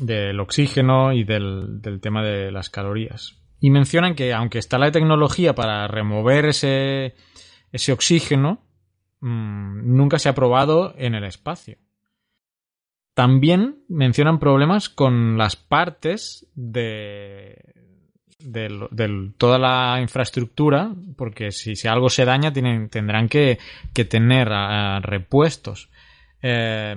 del 0.00 0.38
oxígeno 0.40 1.12
y 1.12 1.24
del, 1.24 1.80
del 1.80 2.00
tema 2.00 2.22
de 2.22 2.50
las 2.50 2.70
calorías. 2.70 3.40
Y 3.60 3.70
mencionan 3.70 4.14
que 4.14 4.34
aunque 4.34 4.58
está 4.58 4.78
la 4.78 4.90
tecnología 4.90 5.54
para 5.54 5.86
remover 5.88 6.46
ese, 6.46 7.14
ese 7.72 7.92
oxígeno, 7.92 8.62
mmm, 9.20 9.96
nunca 9.96 10.18
se 10.18 10.28
ha 10.28 10.34
probado 10.34 10.94
en 10.98 11.14
el 11.14 11.24
espacio. 11.24 11.78
También 13.14 13.84
mencionan 13.88 14.38
problemas 14.38 14.88
con 14.88 15.38
las 15.38 15.54
partes 15.56 16.46
de, 16.54 17.56
de, 18.40 18.88
de, 18.90 19.32
toda 19.38 19.58
la 19.58 20.00
infraestructura, 20.00 20.92
porque 21.16 21.52
si, 21.52 21.76
si 21.76 21.86
algo 21.86 22.10
se 22.10 22.24
daña 22.24 22.52
tienen, 22.52 22.88
tendrán 22.88 23.28
que, 23.28 23.58
que 23.92 24.04
tener 24.04 24.48
uh, 24.48 25.00
repuestos. 25.00 25.90
Eh, 26.42 26.96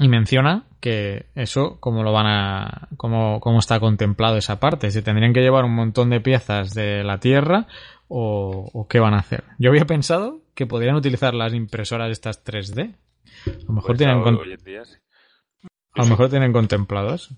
y 0.00 0.08
menciona 0.08 0.64
que 0.80 1.26
eso, 1.34 1.76
cómo 1.78 2.02
lo 2.02 2.12
van 2.12 2.26
a. 2.26 2.88
cómo, 2.96 3.38
cómo 3.40 3.58
está 3.58 3.78
contemplado 3.78 4.38
esa 4.38 4.58
parte. 4.58 4.90
Si 4.90 5.02
tendrían 5.02 5.34
que 5.34 5.42
llevar 5.42 5.64
un 5.66 5.74
montón 5.74 6.08
de 6.08 6.22
piezas 6.22 6.72
de 6.72 7.04
la 7.04 7.18
Tierra 7.20 7.66
o, 8.08 8.70
o 8.72 8.88
qué 8.88 8.98
van 8.98 9.12
a 9.12 9.18
hacer. 9.18 9.44
Yo 9.58 9.68
había 9.68 9.84
pensado 9.84 10.40
que 10.54 10.66
podrían 10.66 10.96
utilizar 10.96 11.34
las 11.34 11.52
impresoras 11.52 12.10
estas 12.10 12.42
3D. 12.42 12.94
A 13.46 13.50
lo 13.66 13.74
mejor 13.74 13.88
pues 13.88 13.98
tienen. 13.98 14.22
Con... 14.22 14.38
Día, 14.64 14.84
sí. 14.86 14.96
A 15.94 16.02
lo 16.02 16.06
mejor 16.06 16.30
tienen 16.30 16.52
contemplado 16.52 17.14
eso. 17.14 17.34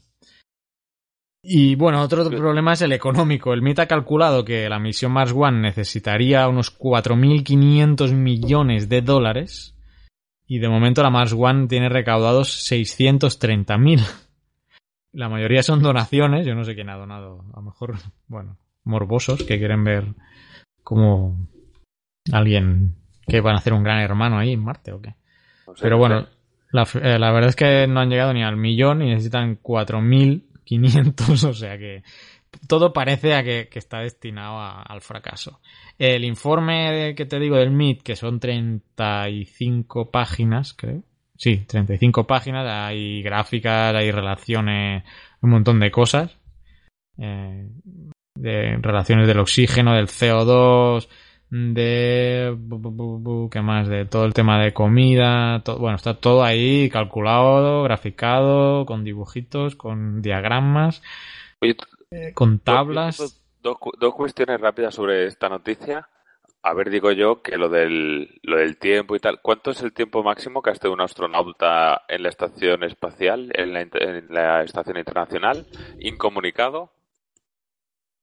Y 1.44 1.74
bueno, 1.74 2.00
otro 2.00 2.28
problema 2.30 2.74
es 2.74 2.82
el 2.82 2.92
económico. 2.92 3.52
El 3.52 3.62
MIT 3.62 3.80
ha 3.80 3.86
calculado 3.86 4.44
que 4.44 4.68
la 4.68 4.78
misión 4.78 5.12
Mars 5.12 5.32
One 5.34 5.60
necesitaría 5.60 6.46
unos 6.46 6.78
4.500 6.78 8.12
millones 8.12 8.88
de 8.88 9.02
dólares 9.02 9.76
y 10.46 10.60
de 10.60 10.68
momento 10.68 11.02
la 11.02 11.10
Mars 11.10 11.34
One 11.36 11.66
tiene 11.66 11.88
recaudados 11.88 12.70
630.000. 12.70 14.06
La 15.12 15.28
mayoría 15.28 15.62
son 15.62 15.82
donaciones, 15.82 16.46
yo 16.46 16.54
no 16.54 16.64
sé 16.64 16.74
quién 16.74 16.90
ha 16.90 16.96
donado. 16.96 17.44
A 17.52 17.56
lo 17.56 17.62
mejor, 17.62 17.96
bueno, 18.28 18.56
morbosos 18.84 19.42
que 19.42 19.58
quieren 19.58 19.82
ver 19.82 20.14
como 20.84 21.48
alguien 22.32 22.94
que 23.26 23.40
van 23.40 23.56
a 23.56 23.58
hacer 23.58 23.72
un 23.72 23.82
gran 23.82 24.00
hermano 24.00 24.38
ahí 24.38 24.52
en 24.52 24.62
Marte 24.62 24.92
o 24.92 25.00
qué. 25.00 25.16
Pero 25.80 25.98
bueno, 25.98 26.28
la, 26.72 26.82
eh, 26.94 27.18
la, 27.18 27.32
verdad 27.32 27.50
es 27.50 27.56
que 27.56 27.86
no 27.86 28.00
han 28.00 28.10
llegado 28.10 28.32
ni 28.32 28.42
al 28.42 28.56
millón 28.56 29.02
y 29.02 29.10
necesitan 29.10 29.60
4.500, 29.62 31.44
o 31.48 31.54
sea 31.54 31.78
que 31.78 32.02
todo 32.66 32.92
parece 32.92 33.34
a 33.34 33.42
que, 33.42 33.68
que 33.70 33.78
está 33.78 34.00
destinado 34.00 34.58
a, 34.58 34.82
al 34.82 35.00
fracaso. 35.00 35.60
El 35.98 36.24
informe 36.24 37.14
que 37.14 37.26
te 37.26 37.38
digo 37.38 37.56
del 37.56 37.70
MIT, 37.70 38.02
que 38.02 38.16
son 38.16 38.40
35 38.40 40.10
páginas, 40.10 40.74
creo. 40.74 41.02
Sí, 41.36 41.64
35 41.66 42.26
páginas, 42.26 42.66
hay 42.68 43.22
gráficas, 43.22 43.94
hay 43.94 44.10
relaciones, 44.10 45.04
un 45.40 45.50
montón 45.50 45.80
de 45.80 45.90
cosas. 45.90 46.38
Eh, 47.18 47.68
de 48.34 48.78
relaciones 48.80 49.26
del 49.26 49.40
oxígeno, 49.40 49.94
del 49.94 50.06
CO2, 50.06 51.08
de 51.52 52.56
qué 53.50 53.60
más 53.60 53.86
de 53.86 54.06
todo 54.06 54.24
el 54.24 54.32
tema 54.32 54.58
de 54.62 54.72
comida 54.72 55.62
todo, 55.62 55.78
bueno 55.78 55.96
está 55.96 56.14
todo 56.14 56.42
ahí 56.42 56.88
calculado 56.88 57.82
graficado 57.82 58.86
con 58.86 59.04
dibujitos 59.04 59.76
con 59.76 60.22
diagramas 60.22 61.02
eh, 62.12 62.32
con 62.34 62.58
tablas. 62.58 63.40
Dos, 63.62 63.78
dos, 63.98 64.14
cuestiones 64.14 64.60
rápidas 64.60 64.94
sobre 64.94 65.26
esta 65.26 65.48
noticia. 65.48 66.08
A 66.62 66.74
ver, 66.74 66.90
digo 66.90 67.10
yo 67.12 67.42
que 67.42 67.56
lo 67.56 67.68
del, 67.68 68.40
lo 68.42 68.58
del 68.58 68.76
tiempo 68.76 69.16
y 69.16 69.20
tal. 69.20 69.40
¿Cuánto 69.40 69.70
es 69.70 69.82
el 69.82 69.92
tiempo 69.92 70.22
máximo 70.22 70.62
que 70.62 70.70
ha 70.70 70.72
estado 70.72 70.92
un 70.92 71.00
astronauta 71.00 72.02
en 72.08 72.22
la 72.22 72.28
estación 72.28 72.84
espacial, 72.84 73.50
en 73.54 73.72
la, 73.72 73.80
en 73.80 74.26
la 74.28 74.62
estación 74.62 74.98
internacional, 74.98 75.66
incomunicado? 76.00 76.92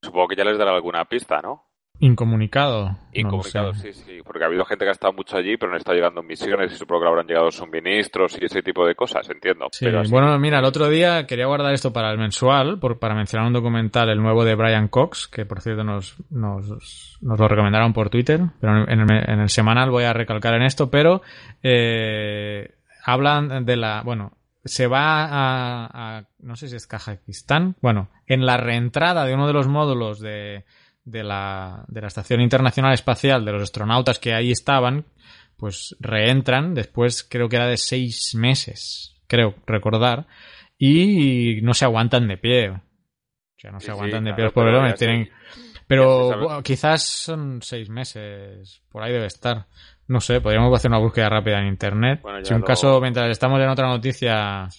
Supongo 0.02 0.28
que 0.30 0.36
ya 0.36 0.46
les 0.46 0.58
dará 0.58 0.72
alguna 0.72 1.06
pista, 1.06 1.42
¿no? 1.42 1.69
Incomunicado. 2.02 2.98
Incomunicado, 3.12 3.74
sí, 3.74 3.92
sí, 3.92 4.20
porque 4.24 4.44
ha 4.44 4.48
habido 4.48 4.64
gente 4.64 4.86
que 4.86 4.90
ha 4.90 4.94
estado 4.94 5.12
mucho 5.12 5.36
allí, 5.36 5.58
pero 5.58 5.72
no 5.72 5.78
está 5.78 5.94
llegando 5.94 6.24
misiones 6.24 6.72
y 6.72 6.76
supongo 6.76 7.02
que 7.02 7.08
habrán 7.10 7.28
llegado 7.28 7.52
suministros 7.52 8.38
y 8.40 8.46
ese 8.46 8.62
tipo 8.62 8.86
de 8.86 8.96
cosas, 8.96 9.30
entiendo. 9.30 9.68
Sí, 9.72 9.86
bueno, 10.10 10.40
mira, 10.40 10.60
el 10.60 10.66
otro 10.66 10.88
día 10.88 11.28
quería 11.28 11.48
guardar 11.48 11.74
esto 11.74 11.92
para 11.92 12.12
el 12.12 12.18
mensual, 12.18 12.80
por, 12.80 13.00
para 13.00 13.16
mencionar 13.16 13.48
un 13.48 13.54
documental, 13.54 14.10
el 14.10 14.22
nuevo 14.22 14.46
de 14.46 14.56
Brian 14.56 14.88
Cox, 14.88 15.28
que 15.28 15.46
por 15.46 15.62
cierto 15.62 15.84
nos, 15.84 16.16
nos, 16.30 17.18
nos 17.22 17.40
lo 17.40 17.48
recomendaron 17.48 17.92
por 17.92 18.10
Twitter, 18.10 18.42
pero 18.62 18.90
en 18.90 19.02
el, 19.02 19.30
en 19.30 19.40
el, 19.42 19.50
semanal 19.50 19.90
voy 19.90 20.06
a 20.06 20.14
recalcar 20.14 20.54
en 20.54 20.62
esto, 20.62 20.90
pero 20.90 21.22
eh, 21.62 22.76
hablan 23.04 23.66
de 23.66 23.76
la, 23.76 24.04
bueno, 24.04 24.38
se 24.64 24.88
va 24.88 25.26
a, 25.26 26.18
a, 26.18 26.24
no 26.40 26.56
sé 26.56 26.70
si 26.70 26.78
es 26.78 26.88
Kazajistán, 26.88 27.76
bueno, 27.82 28.10
en 28.26 28.46
la 28.46 28.56
reentrada 28.56 29.26
de 29.26 29.34
uno 29.34 29.48
de 29.48 29.54
los 29.54 29.68
módulos 29.68 30.22
de 30.22 30.64
de 31.10 31.24
la, 31.24 31.84
de 31.88 32.02
la 32.02 32.08
Estación 32.08 32.41
Internacional 32.41 32.93
Espacial, 32.93 33.45
de 33.45 33.52
los 33.52 33.63
astronautas 33.63 34.19
que 34.19 34.34
ahí 34.34 34.52
estaban, 34.52 35.06
pues 35.58 35.95
reentran 36.00 36.74
después 36.74 37.24
creo 37.24 37.50
que 37.50 37.58
era 37.58 37.67
de 37.67 37.78
seis 37.78 38.34
meses. 38.36 39.15
creo 39.28 39.56
recordar, 39.67 40.28
y 40.78 41.60
no 41.62 41.74
se 41.74 41.86
aguantan 41.86 42.28
de 42.28 42.38
pie. 42.38 42.69
O 42.69 42.82
sea, 43.58 43.72
no 43.72 43.80
se 43.80 43.91
aguantan 43.91 44.24
de 44.24 44.34
pie 44.34 44.45
los 44.45 44.54
pobres 44.54 44.95
tienen... 44.95 45.30
Pero 45.86 46.62
quizás 46.63 47.04
son 47.04 47.63
seis 47.63 47.89
meses, 47.89 48.84
por 48.89 49.02
ahí 49.02 49.12
debe 49.12 49.26
estar. 49.26 49.65
No 50.08 50.22
sé, 50.22 50.39
podríamos 50.39 50.72
hacer 50.76 50.91
una 50.91 51.00
búsqueda 51.00 51.30
rápida 51.30 51.60
en 51.60 51.67
internet. 51.67 52.22
si 52.43 52.54
un 52.54 52.62
caso, 52.62 53.02
mientras 53.02 53.28
estamos 53.32 53.60
en 53.60 53.69
otra 53.69 53.88
noticia, 53.88 54.69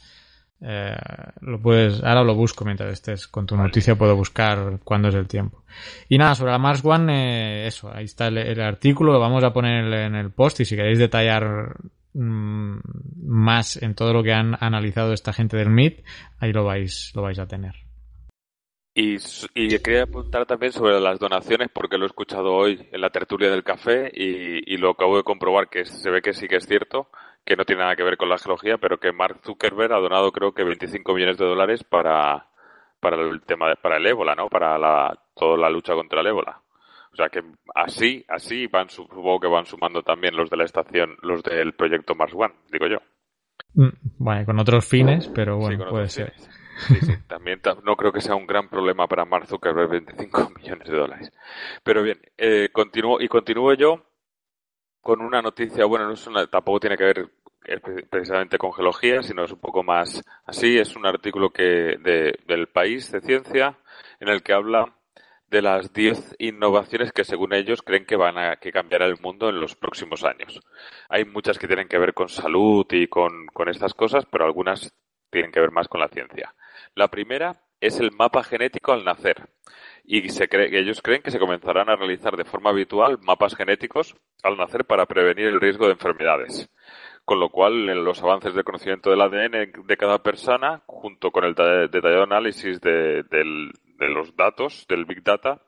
eh, 0.62 0.94
lo 1.40 1.60
puedes, 1.60 2.02
ahora 2.02 2.22
lo 2.22 2.34
busco 2.34 2.64
mientras 2.64 2.92
estés 2.92 3.26
con 3.26 3.46
tu 3.46 3.56
noticia, 3.56 3.96
puedo 3.96 4.14
buscar 4.14 4.78
cuándo 4.84 5.08
es 5.08 5.14
el 5.14 5.26
tiempo. 5.26 5.64
Y 6.08 6.18
nada, 6.18 6.34
sobre 6.34 6.52
la 6.52 6.58
Mars 6.58 6.84
One, 6.84 7.12
eh, 7.12 7.66
eso, 7.66 7.90
ahí 7.92 8.04
está 8.04 8.28
el, 8.28 8.60
artículo, 8.60 9.12
lo 9.12 9.20
vamos 9.20 9.42
a 9.42 9.52
poner 9.52 9.92
en 9.92 10.14
el 10.14 10.30
post 10.30 10.60
y 10.60 10.64
si 10.64 10.76
queréis 10.76 10.98
detallar 10.98 11.76
mm, 12.12 12.78
más 13.24 13.82
en 13.82 13.94
todo 13.94 14.12
lo 14.12 14.22
que 14.22 14.32
han 14.32 14.56
analizado 14.60 15.14
esta 15.14 15.32
gente 15.32 15.56
del 15.56 15.70
MIT, 15.70 16.04
ahí 16.38 16.52
lo 16.52 16.64
vais, 16.64 17.12
lo 17.14 17.22
vais 17.22 17.38
a 17.38 17.46
tener. 17.46 17.74
Y, 18.92 19.16
y, 19.54 19.78
quería 19.78 20.02
apuntar 20.02 20.46
también 20.46 20.72
sobre 20.72 21.00
las 21.00 21.18
donaciones 21.20 21.68
porque 21.72 21.96
lo 21.96 22.04
he 22.04 22.08
escuchado 22.08 22.52
hoy 22.52 22.88
en 22.90 23.00
la 23.00 23.10
tertulia 23.10 23.48
del 23.48 23.62
café 23.62 24.10
y, 24.12 24.74
y, 24.74 24.76
lo 24.78 24.90
acabo 24.90 25.16
de 25.16 25.22
comprobar 25.22 25.70
que 25.70 25.86
se 25.86 26.10
ve 26.10 26.20
que 26.20 26.34
sí 26.34 26.48
que 26.48 26.56
es 26.56 26.66
cierto, 26.66 27.08
que 27.44 27.57
no 27.57 27.64
tiene 27.64 27.83
nada 27.83 27.96
que 27.96 28.03
ver 28.03 28.16
con 28.16 28.29
la 28.29 28.38
geología, 28.38 28.79
pero 28.79 28.98
que 28.98 29.12
Mark 29.12 29.40
Zuckerberg 29.44 29.92
ha 29.92 29.98
donado 29.98 30.33
creo 30.33 30.53
que 30.53 30.64
25 30.64 31.14
millones 31.14 31.38
de 31.38 31.46
dólares 31.46 31.85
para, 31.85 32.46
para 33.00 33.16
el 33.16 33.40
tema 33.42 33.68
de, 33.70 33.76
para 33.76 33.96
el 33.96 34.07
ébola, 34.07 34.35
¿no? 34.35 34.48
Para 34.48 34.79
la, 34.79 35.18
toda 35.35 35.57
la 35.57 35.70
lucha 35.70 35.94
contra 35.94 36.20
el 36.20 36.29
ébola. 36.29 36.61
O 37.12 37.16
sea 37.16 37.29
que 37.29 37.42
así, 37.74 38.24
así 38.29 38.66
van, 38.68 38.88
supongo 38.88 39.40
que 39.40 39.48
van 39.48 39.66
sumando 39.66 40.03
también 40.03 40.37
los 40.37 40.48
de 40.48 40.57
la 40.57 40.64
estación, 40.64 41.16
los 41.22 41.42
del 41.42 41.72
proyecto 41.72 42.14
Mars 42.14 42.33
One, 42.35 42.55
digo 42.70 42.87
yo. 42.87 42.98
Mm, 43.74 43.88
bueno, 44.18 44.46
con 44.46 44.61
otros 44.61 44.87
fines, 44.87 45.29
pero 45.29 45.57
bueno, 45.57 45.88
puede 45.88 46.09
ser. 46.09 46.33
Sí, 46.87 46.94
sí, 47.00 47.12
también 47.26 47.61
no 47.85 47.96
creo 47.96 48.12
que 48.12 48.20
sea 48.20 48.35
un 48.35 48.46
gran 48.46 48.68
problema 48.68 49.07
para 49.07 49.24
Mark 49.24 49.46
Zuckerberg 49.46 49.90
25 49.90 50.50
millones 50.57 50.88
de 50.88 50.96
dólares. 50.96 51.33
Pero 51.83 52.03
bien, 52.03 52.20
eh, 52.38 52.68
continúo, 52.72 53.20
y 53.20 53.29
continúo 53.29 53.74
yo 53.74 54.09
con 55.00 55.20
una 55.20 55.42
noticia, 55.42 55.84
bueno, 55.84 56.06
no 56.06 56.14
es 56.14 56.26
una, 56.26 56.46
tampoco 56.46 56.80
tiene 56.80 56.96
que 56.96 57.04
ver 57.04 57.30
precisamente 58.08 58.58
con 58.58 58.72
geología, 58.72 59.22
sino 59.22 59.44
es 59.44 59.52
un 59.52 59.60
poco 59.60 59.82
más 59.82 60.22
así. 60.44 60.78
Es 60.78 60.96
un 60.96 61.06
artículo 61.06 61.50
que 61.50 61.62
de, 61.62 62.38
del 62.46 62.68
país 62.68 63.10
de 63.12 63.20
ciencia 63.20 63.78
en 64.18 64.28
el 64.28 64.42
que 64.42 64.52
habla 64.52 64.96
de 65.48 65.62
las 65.62 65.92
10 65.92 66.36
innovaciones 66.38 67.12
que 67.12 67.24
según 67.24 67.52
ellos 67.52 67.82
creen 67.82 68.06
que 68.06 68.16
van 68.16 68.38
a 68.38 68.56
que 68.56 68.70
cambiará 68.70 69.06
el 69.06 69.20
mundo 69.20 69.48
en 69.48 69.60
los 69.60 69.74
próximos 69.74 70.24
años. 70.24 70.60
Hay 71.08 71.24
muchas 71.24 71.58
que 71.58 71.66
tienen 71.66 71.88
que 71.88 71.98
ver 71.98 72.14
con 72.14 72.28
salud 72.28 72.86
y 72.90 73.08
con 73.08 73.48
estas 73.68 73.94
cosas, 73.94 74.24
pero 74.30 74.44
algunas 74.44 74.94
tienen 75.30 75.50
que 75.50 75.60
ver 75.60 75.72
más 75.72 75.88
con 75.88 76.00
la 76.00 76.08
ciencia. 76.08 76.54
La 76.94 77.08
primera 77.08 77.60
es 77.80 77.98
el 77.98 78.12
mapa 78.12 78.42
genético 78.42 78.92
al 78.92 79.04
nacer. 79.04 79.48
Y 80.04 80.28
se 80.30 80.48
cree, 80.48 80.76
ellos 80.78 81.02
creen 81.02 81.22
que 81.22 81.30
se 81.30 81.38
comenzarán 81.38 81.88
a 81.88 81.96
realizar 81.96 82.36
de 82.36 82.44
forma 82.44 82.70
habitual 82.70 83.18
mapas 83.22 83.54
genéticos 83.54 84.16
al 84.42 84.56
nacer 84.56 84.84
para 84.84 85.06
prevenir 85.06 85.46
el 85.46 85.60
riesgo 85.60 85.86
de 85.86 85.92
enfermedades. 85.92 86.68
Con 87.24 87.38
lo 87.38 87.50
cual, 87.50 87.86
los 87.86 88.22
avances 88.22 88.54
de 88.54 88.64
conocimiento 88.64 89.10
del 89.10 89.20
ADN 89.20 89.86
de 89.86 89.96
cada 89.96 90.22
persona, 90.22 90.82
junto 90.86 91.30
con 91.30 91.44
el 91.44 91.54
detallado 91.54 92.24
análisis 92.24 92.80
de, 92.80 93.24
los 93.98 94.34
datos 94.34 94.86
del 94.88 95.04
Big 95.04 95.22
Data, 95.22 95.62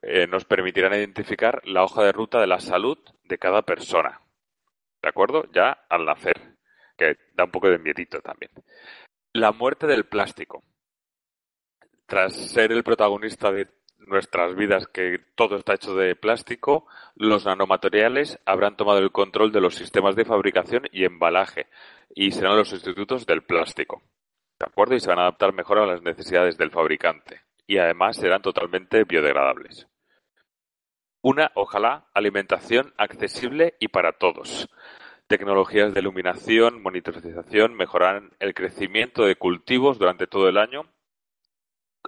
eh, 0.00 0.26
nos 0.28 0.46
permitirán 0.46 0.94
identificar 0.94 1.60
la 1.66 1.84
hoja 1.84 2.02
de 2.02 2.12
ruta 2.12 2.40
de 2.40 2.46
la 2.46 2.60
salud 2.60 2.98
de 3.24 3.36
cada 3.36 3.62
persona. 3.62 4.22
¿De 5.02 5.08
acuerdo? 5.08 5.44
Ya 5.52 5.84
al 5.90 6.06
nacer. 6.06 6.56
Que 6.96 7.16
da 7.34 7.44
un 7.44 7.50
poco 7.50 7.68
de 7.68 7.78
miedito 7.78 8.20
también. 8.20 8.52
La 9.34 9.52
muerte 9.52 9.86
del 9.86 10.04
plástico. 10.06 10.62
Tras 12.12 12.34
ser 12.34 12.72
el 12.72 12.84
protagonista 12.84 13.50
de 13.50 13.68
nuestras 13.96 14.54
vidas, 14.54 14.86
que 14.86 15.18
todo 15.34 15.56
está 15.56 15.72
hecho 15.72 15.94
de 15.94 16.14
plástico, 16.14 16.86
los 17.14 17.46
nanomateriales 17.46 18.38
habrán 18.44 18.76
tomado 18.76 18.98
el 18.98 19.12
control 19.12 19.50
de 19.50 19.62
los 19.62 19.76
sistemas 19.76 20.14
de 20.14 20.26
fabricación 20.26 20.82
y 20.92 21.06
embalaje 21.06 21.68
y 22.14 22.32
serán 22.32 22.58
los 22.58 22.68
sustitutos 22.68 23.24
del 23.24 23.44
plástico. 23.44 24.02
¿De 24.60 24.66
acuerdo? 24.66 24.94
Y 24.94 25.00
se 25.00 25.08
van 25.08 25.20
a 25.20 25.22
adaptar 25.22 25.54
mejor 25.54 25.78
a 25.78 25.86
las 25.86 26.02
necesidades 26.02 26.58
del 26.58 26.70
fabricante. 26.70 27.40
Y 27.66 27.78
además 27.78 28.18
serán 28.18 28.42
totalmente 28.42 29.04
biodegradables. 29.04 29.88
Una, 31.22 31.50
ojalá, 31.54 32.10
alimentación 32.12 32.92
accesible 32.98 33.76
y 33.80 33.88
para 33.88 34.12
todos. 34.18 34.68
Tecnologías 35.28 35.94
de 35.94 36.00
iluminación, 36.00 36.82
monitorización 36.82 37.74
mejorarán 37.74 38.32
el 38.38 38.52
crecimiento 38.52 39.24
de 39.24 39.36
cultivos 39.36 39.98
durante 39.98 40.26
todo 40.26 40.50
el 40.50 40.58
año, 40.58 40.91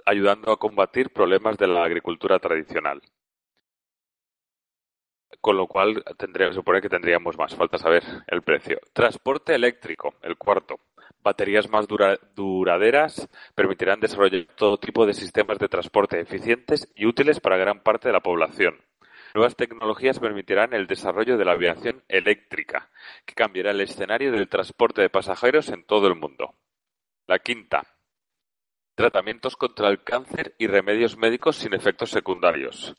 ayudando 0.05 0.51
a 0.51 0.57
combatir 0.57 1.11
problemas 1.11 1.57
de 1.57 1.67
la 1.67 1.83
agricultura 1.83 2.39
tradicional. 2.39 3.01
Con 5.41 5.57
lo 5.57 5.67
cual, 5.67 6.03
tendría, 6.17 6.51
supone 6.53 6.81
que 6.81 6.89
tendríamos 6.89 7.37
más. 7.37 7.55
Falta 7.55 7.77
saber 7.77 8.03
el 8.27 8.41
precio. 8.41 8.79
Transporte 8.93 9.53
eléctrico, 9.53 10.15
el 10.21 10.37
cuarto. 10.37 10.79
Baterías 11.21 11.69
más 11.69 11.87
duraderas 11.87 13.27
permitirán 13.55 13.99
desarrollar 13.99 14.45
todo 14.55 14.77
tipo 14.77 15.05
de 15.05 15.13
sistemas 15.13 15.57
de 15.57 15.67
transporte 15.67 16.19
eficientes 16.19 16.91
y 16.95 17.05
útiles 17.05 17.39
para 17.39 17.57
gran 17.57 17.81
parte 17.81 18.09
de 18.09 18.13
la 18.13 18.21
población. 18.21 18.79
Nuevas 19.33 19.55
tecnologías 19.55 20.19
permitirán 20.19 20.73
el 20.73 20.87
desarrollo 20.87 21.37
de 21.37 21.45
la 21.45 21.53
aviación 21.53 22.03
eléctrica, 22.07 22.89
que 23.25 23.33
cambiará 23.33 23.71
el 23.71 23.81
escenario 23.81 24.31
del 24.31 24.47
transporte 24.47 25.01
de 25.01 25.09
pasajeros 25.09 25.69
en 25.69 25.83
todo 25.83 26.07
el 26.07 26.15
mundo. 26.15 26.55
La 27.27 27.39
quinta. 27.39 27.94
Tratamientos 28.95 29.57
contra 29.57 29.89
el 29.89 30.03
cáncer 30.03 30.55
y 30.57 30.67
remedios 30.67 31.17
médicos 31.17 31.57
sin 31.57 31.73
efectos 31.73 32.11
secundarios. 32.11 32.95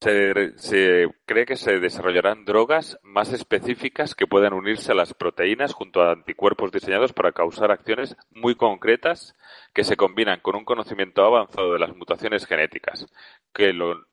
Se, 0.00 1.06
cree 1.26 1.46
que 1.46 1.56
se 1.56 1.78
desarrollarán 1.78 2.44
drogas 2.44 2.98
más 3.02 3.32
específicas 3.32 4.16
que 4.16 4.26
puedan 4.26 4.52
unirse 4.52 4.90
a 4.90 4.96
las 4.96 5.14
proteínas 5.14 5.74
junto 5.74 6.02
a 6.02 6.10
anticuerpos 6.10 6.72
diseñados 6.72 7.12
para 7.12 7.30
causar 7.30 7.70
acciones 7.70 8.16
muy 8.30 8.56
concretas 8.56 9.36
que 9.72 9.84
se 9.84 9.96
combinan 9.96 10.40
con 10.40 10.56
un 10.56 10.64
conocimiento 10.64 11.24
avanzado 11.24 11.72
de 11.72 11.78
las 11.78 11.94
mutaciones 11.94 12.46
genéticas, 12.46 13.06
que 13.52 13.72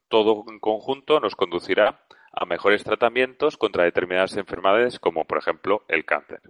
todo 0.10 0.44
en 0.48 0.60
conjunto 0.60 1.20
nos 1.20 1.36
conducirá 1.36 2.06
a 2.34 2.46
mejores 2.46 2.84
tratamientos 2.84 3.58
contra 3.58 3.86
determinadas 3.86 4.38
enfermedades 4.38 5.00
como 5.00 5.26
por 5.26 5.40
ejemplo 5.40 5.86
el 5.88 6.06
cáncer. 6.06 6.42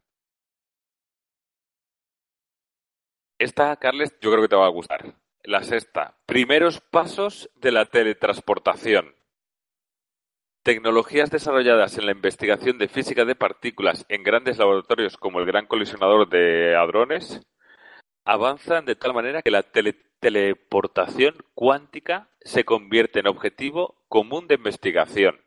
Esta, 3.40 3.74
Carles, 3.78 4.14
yo 4.20 4.32
creo 4.32 4.42
que 4.42 4.50
te 4.50 4.58
va 4.58 4.66
a 4.66 4.70
gustar. 4.70 5.16
La 5.46 5.64
sexta, 5.64 6.18
primeros 6.26 6.82
pasos 6.82 7.50
de 7.56 7.72
la 7.72 7.86
teletransportación. 7.86 9.16
Tecnologías 10.62 11.32
desarrolladas 11.32 11.98
en 11.98 12.06
la 12.06 12.12
investigación 12.12 12.78
de 12.78 12.90
física 12.90 13.24
de 13.24 13.36
partículas 13.36 14.06
en 14.10 14.24
grandes 14.24 14.58
laboratorios 14.58 15.16
como 15.16 15.40
el 15.40 15.46
Gran 15.46 15.68
Colisionador 15.68 16.28
de 16.28 16.76
Hadrones 16.76 17.42
avanzan 18.26 18.84
de 18.84 18.98
tal 18.98 19.14
manera 19.14 19.42
que 19.42 19.52
la 19.52 19.64
teleportación 19.64 21.36
cuántica 21.56 22.28
se 22.42 22.66
convierte 22.66 23.22
en 23.22 23.28
objetivo 23.28 24.04
común 24.10 24.48
de 24.48 24.56
investigación. 24.56 25.40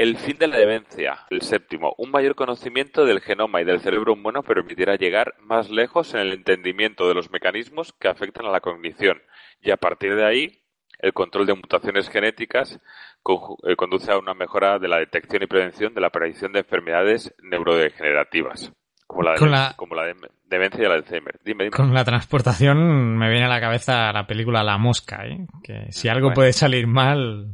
El 0.00 0.16
fin 0.16 0.38
de 0.38 0.46
la 0.46 0.56
demencia, 0.56 1.26
el 1.28 1.42
séptimo. 1.42 1.94
Un 1.98 2.10
mayor 2.10 2.34
conocimiento 2.34 3.04
del 3.04 3.20
genoma 3.20 3.60
y 3.60 3.66
del 3.66 3.80
cerebro 3.80 4.14
humano 4.14 4.42
permitirá 4.42 4.96
llegar 4.96 5.34
más 5.42 5.68
lejos 5.68 6.14
en 6.14 6.20
el 6.20 6.32
entendimiento 6.32 7.06
de 7.06 7.12
los 7.12 7.30
mecanismos 7.30 7.92
que 8.00 8.08
afectan 8.08 8.46
a 8.46 8.50
la 8.50 8.62
cognición 8.62 9.20
y 9.60 9.72
a 9.72 9.76
partir 9.76 10.16
de 10.16 10.24
ahí 10.24 10.62
el 11.00 11.12
control 11.12 11.44
de 11.44 11.52
mutaciones 11.52 12.08
genéticas 12.08 12.80
eh, 12.80 13.76
conduce 13.76 14.10
a 14.10 14.16
una 14.16 14.32
mejora 14.32 14.78
de 14.78 14.88
la 14.88 15.00
detección 15.00 15.42
y 15.42 15.46
prevención 15.46 15.92
de 15.92 16.00
la 16.00 16.06
aparición 16.06 16.54
de 16.54 16.60
enfermedades 16.60 17.34
neurodegenerativas, 17.42 18.72
como 19.06 19.22
la, 19.22 19.74
como 19.76 19.94
la 19.94 20.14
demencia 20.46 20.82
y 20.82 20.86
el 20.86 20.92
Alzheimer. 20.92 21.38
Con 21.72 21.92
la 21.92 22.06
transportación 22.06 23.18
me 23.18 23.28
viene 23.28 23.44
a 23.44 23.50
la 23.50 23.60
cabeza 23.60 24.10
la 24.14 24.26
película 24.26 24.64
La 24.64 24.78
Mosca, 24.78 25.26
¿eh? 25.26 25.46
que 25.62 25.92
si 25.92 26.08
algo 26.08 26.32
puede 26.32 26.54
salir 26.54 26.86
mal, 26.86 27.48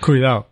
cuidado. 0.00 0.50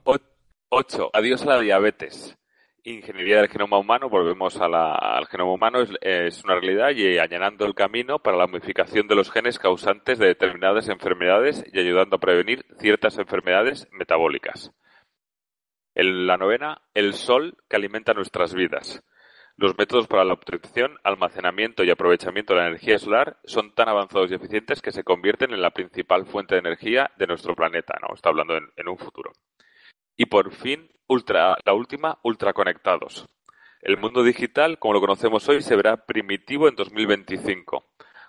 8. 0.79 1.09
Adiós 1.15 1.41
a 1.41 1.47
la 1.47 1.61
diabetes. 1.61 2.37
Ingeniería 2.85 3.39
del 3.39 3.49
genoma 3.49 3.79
humano, 3.79 4.11
volvemos 4.11 4.61
al 4.61 5.27
genoma 5.27 5.55
humano, 5.55 5.79
es, 6.03 6.45
una 6.45 6.57
realidad 6.57 6.91
y 6.91 7.17
allanando 7.17 7.65
el 7.65 7.75
camino 7.75 8.19
para 8.19 8.37
la 8.37 8.47
modificación 8.47 9.09
de 9.09 9.15
los 9.15 9.31
genes 9.31 9.59
causantes 9.59 10.19
de 10.19 10.27
determinadas 10.27 10.91
enfermedades 10.91 11.65
y 11.73 11.81
ayudando 11.81 12.17
a 12.17 12.21
prevenir 12.21 12.67
ciertas 12.79 13.17
enfermedades 13.17 13.89
metabólicas. 13.91 14.71
la 15.95 16.37
novena, 16.37 16.83
el 16.93 17.15
sol 17.15 17.57
que 17.71 17.77
alimenta 17.77 18.13
nuestras 18.13 18.53
vidas. 18.53 19.03
Los 19.57 19.79
métodos 19.79 20.07
para 20.09 20.27
la 20.27 20.35
obtención, 20.35 20.99
almacenamiento 21.05 21.85
y 21.85 21.91
aprovechamiento 21.91 22.53
de 22.53 22.61
la 22.61 22.67
energía 22.67 22.99
solar 22.99 23.39
son 23.45 23.75
tan 23.75 23.89
avanzados 23.89 24.31
y 24.31 24.35
eficientes 24.35 24.83
que 24.83 24.93
se 24.93 25.05
convierten 25.05 25.55
en 25.55 25.63
la 25.63 25.71
principal 25.71 26.27
fuente 26.27 26.55
de 26.55 26.59
energía 26.59 27.11
de 27.17 27.29
nuestro 27.29 27.55
planeta. 27.55 27.95
¿no? 28.03 28.15
Está 28.15 28.29
hablando 28.29 28.59
en 28.59 28.89
un 28.89 28.99
futuro. 28.99 29.33
Y 30.17 30.27
por 30.27 30.53
fin, 30.53 30.91
ultra, 31.07 31.57
la 31.65 31.75
última, 31.75 32.19
ultraconectados. 32.23 33.27
El 33.83 33.99
mundo 33.99 34.23
digital, 34.23 34.79
como 34.79 34.95
lo 34.95 35.01
conocemos 35.01 35.49
hoy, 35.49 35.63
se 35.63 35.77
verá 35.77 36.07
primitivo 36.07 36.69
en 36.69 36.77
2025 36.77 37.85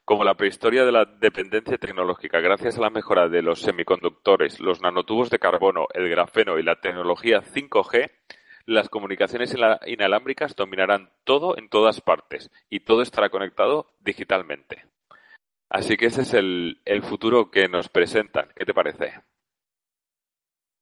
como 0.07 0.23
la 0.23 0.35
prehistoria 0.35 0.85
de 0.85 0.93
la 0.93 1.03
dependencia 1.03 1.77
tecnológica, 1.77 2.39
gracias 2.39 2.77
a 2.77 2.81
la 2.81 2.89
mejora 2.89 3.27
de 3.27 3.41
los 3.41 3.59
semiconductores, 3.59 4.61
los 4.61 4.79
nanotubos 4.79 5.29
de 5.29 5.37
carbono, 5.37 5.87
el 5.93 6.07
grafeno 6.07 6.57
y 6.57 6.63
la 6.63 6.79
tecnología 6.79 7.41
5G, 7.41 8.09
las 8.67 8.87
comunicaciones 8.87 9.53
inalámbricas 9.85 10.55
dominarán 10.55 11.11
todo 11.25 11.57
en 11.57 11.67
todas 11.67 11.99
partes 11.99 12.49
y 12.69 12.79
todo 12.79 13.01
estará 13.01 13.29
conectado 13.29 13.87
digitalmente. 13.99 14.85
Así 15.67 15.97
que 15.97 16.05
ese 16.05 16.21
es 16.21 16.33
el, 16.33 16.79
futuro 17.03 17.51
que 17.51 17.67
nos 17.67 17.89
presentan. 17.89 18.47
¿Qué 18.55 18.63
te 18.63 18.73
parece? 18.73 19.13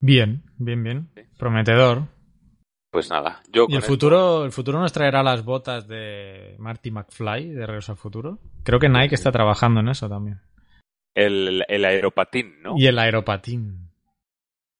Bien, 0.05 0.43
bien, 0.59 0.83
bien. 0.83 1.09
Prometedor. 1.39 2.03
Pues 2.91 3.09
nada, 3.09 3.41
yo. 3.51 3.65
¿Y 3.67 3.75
el 3.75 3.81
futuro, 3.81 4.45
el 4.45 4.51
futuro 4.51 4.79
nos 4.79 4.93
traerá 4.93 5.23
las 5.23 5.43
botas 5.43 5.87
de 5.87 6.55
Marty 6.59 6.91
McFly 6.91 7.49
de 7.49 7.65
Regreso 7.65 7.93
al 7.93 7.97
Futuro? 7.97 8.37
Creo 8.63 8.79
que 8.79 8.87
Nike 8.87 9.15
está 9.15 9.31
trabajando 9.31 9.79
en 9.79 9.89
eso 9.89 10.07
también. 10.07 10.41
El, 11.15 11.65
aeropatín, 11.83 12.61
¿no? 12.61 12.75
Y 12.77 12.85
el 12.85 12.99
aeropatín. 12.99 13.89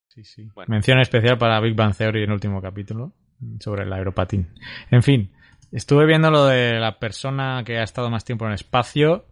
Sí, 0.10 0.24
sí. 0.24 0.48
Mención 0.68 1.00
especial 1.00 1.40
para 1.40 1.60
Big 1.60 1.76
Bang 1.76 1.96
Theory 1.96 2.20
en 2.20 2.30
el 2.30 2.34
último 2.34 2.62
capítulo 2.62 3.14
sobre 3.60 3.84
el 3.84 3.94
aeropatín. 3.94 4.54
En 4.92 5.02
fin, 5.02 5.32
estuve 5.72 6.06
viendo 6.06 6.30
lo 6.30 6.46
de 6.46 6.80
la 6.80 7.00
persona 7.00 7.64
que 7.66 7.80
ha 7.80 7.84
estado 7.84 8.12
más 8.12 8.26
tiempo 8.26 8.46
en 8.46 8.52
el 8.52 8.56
espacio 8.56 9.26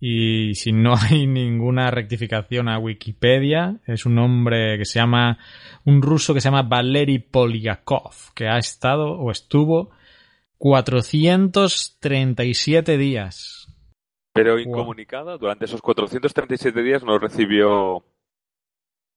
y 0.00 0.54
si 0.54 0.72
no 0.72 0.94
hay 0.96 1.26
ninguna 1.26 1.90
rectificación 1.90 2.68
a 2.68 2.78
Wikipedia, 2.78 3.80
es 3.86 4.06
un 4.06 4.18
hombre 4.18 4.78
que 4.78 4.84
se 4.84 5.00
llama, 5.00 5.38
un 5.84 6.00
ruso 6.02 6.34
que 6.34 6.40
se 6.40 6.48
llama 6.48 6.62
Valery 6.62 7.18
Polyakov, 7.18 8.14
que 8.34 8.46
ha 8.48 8.58
estado 8.58 9.12
o 9.12 9.30
estuvo 9.30 9.90
437 10.58 12.98
días. 12.98 13.66
Pero 14.32 14.58
incomunicado, 14.58 15.38
durante 15.38 15.64
esos 15.64 15.80
437 15.82 16.82
días 16.82 17.02
no 17.02 17.18
recibió 17.18 18.04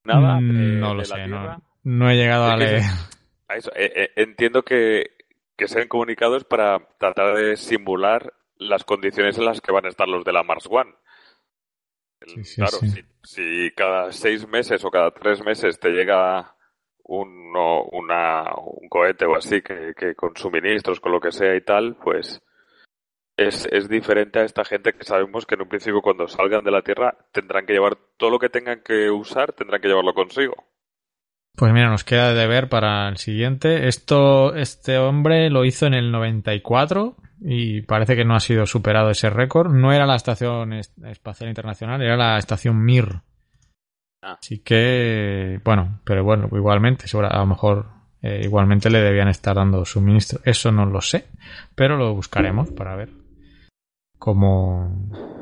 nada. 0.04 0.40
Mm, 0.40 0.80
no 0.80 0.96
lo 0.96 1.06
sé, 1.06 1.28
no, 1.84 2.10
he 2.10 2.16
llegado 2.16 2.46
a 2.46 2.58
leer. 2.58 2.82
Eh, 3.76 3.92
eh, 3.96 4.10
entiendo 4.16 4.64
que, 4.64 5.12
que 5.56 5.68
sean 5.68 5.88
comunicados 5.88 6.44
para 6.44 6.80
tratar 6.98 7.36
de 7.36 7.56
simular 7.58 8.34
las 8.62 8.84
condiciones 8.84 9.38
en 9.38 9.46
las 9.46 9.60
que 9.60 9.72
van 9.72 9.86
a 9.86 9.90
estar 9.90 10.08
los 10.08 10.24
de 10.24 10.34
la 10.34 10.44
Mars 10.44 10.68
One. 10.70 10.94
claro, 12.56 12.78
Si, 13.24 13.72
cada 13.72 14.12
seis 14.12 14.48
meses 14.48 14.86
o 14.86 14.92
cada 14.92 15.12
tres 15.12 15.44
meses 15.44 15.80
te 15.80 15.90
llega 15.90 16.56
un, 17.04 17.56
una, 17.92 18.54
un 18.56 18.88
cohete 18.88 19.26
o 19.26 19.36
así 19.36 19.62
que, 19.62 20.16
con 20.16 20.36
suministros, 20.36 21.00
con 21.00 21.12
lo 21.12 21.20
que 21.20 21.32
sea 21.32 21.56
y 21.56 21.62
tal, 21.62 21.96
pues 21.96 22.42
es, 23.36 23.68
es 23.72 23.90
diferente 23.90 24.40
a 24.40 24.44
esta 24.44 24.64
gente 24.64 24.94
que 24.94 25.06
sabemos 25.06 25.48
que 25.48 25.56
en 25.56 25.64
un 25.64 25.70
principio 25.70 26.02
cuando 26.02 26.28
salgan 26.28 26.64
de 26.64 26.72
la 26.72 26.84
Tierra 26.84 27.18
tendrán 27.32 27.66
que 27.66 27.74
llevar 27.74 27.98
todo 28.18 28.30
lo 28.30 28.40
que 28.40 28.50
tengan 28.50 28.82
que 28.84 29.10
usar, 29.10 29.54
tendrán 29.54 29.82
que 29.82 29.88
llevarlo 29.88 30.14
consigo. 30.14 30.71
Pues 31.56 31.74
mira, 31.74 31.90
nos 31.90 32.04
queda 32.04 32.34
de 32.34 32.48
ver 32.48 32.70
para 32.70 33.10
el 33.10 33.18
siguiente. 33.18 33.88
Esto, 33.88 34.56
este 34.56 34.98
hombre 34.98 35.50
lo 35.50 35.66
hizo 35.66 35.86
en 35.86 35.94
el 35.94 36.12
94 36.12 37.18
y 37.42 37.82
parece 37.82 38.16
que 38.16 38.26
no 38.26 38.36
ha 38.36 38.40
sido 38.40 38.66
superado 38.66 39.10
ese 39.10 39.30
récord. 39.30 39.72
No 39.72 39.92
era 39.92 40.06
la 40.06 40.16
Estación 40.16 40.74
Espacial 40.74 41.50
Internacional, 41.50 42.02
era 42.02 42.16
la 42.16 42.38
Estación 42.38 42.84
Mir. 42.84 43.22
Ah. 44.24 44.38
Así 44.40 44.60
que, 44.60 45.60
bueno, 45.64 46.00
pero 46.04 46.24
bueno, 46.24 46.48
igualmente, 46.52 47.06
a 47.14 47.40
lo 47.40 47.46
mejor 47.48 47.88
eh, 48.22 48.42
igualmente 48.44 48.90
le 48.90 49.02
debían 49.02 49.28
estar 49.28 49.56
dando 49.56 49.84
suministro. 49.86 50.40
Eso 50.46 50.72
no 50.72 50.86
lo 50.86 51.02
sé, 51.02 51.28
pero 51.76 51.98
lo 51.98 52.14
buscaremos 52.14 52.72
para 52.72 52.96
ver 52.96 53.10
cómo... 54.18 55.41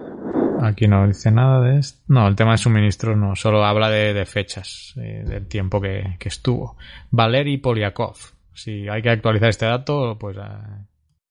Aquí 0.61 0.87
no 0.87 1.07
dice 1.07 1.31
nada 1.31 1.61
de 1.61 1.79
esto. 1.79 2.01
No, 2.07 2.27
el 2.27 2.35
tema 2.35 2.51
de 2.51 2.57
suministro 2.57 3.15
no, 3.15 3.35
solo 3.35 3.63
habla 3.63 3.89
de, 3.89 4.25
fechas, 4.25 4.93
eh, 4.97 5.23
del 5.25 5.47
tiempo 5.47 5.79
que, 5.79 6.17
estuvo. 6.19 6.77
Valery 7.11 7.57
Polyakov. 7.57 8.17
Si 8.53 8.89
hay 8.89 9.01
que 9.01 9.09
actualizar 9.09 9.49
este 9.49 9.65
dato, 9.65 10.17
pues 10.19 10.37
ah, 10.37 10.85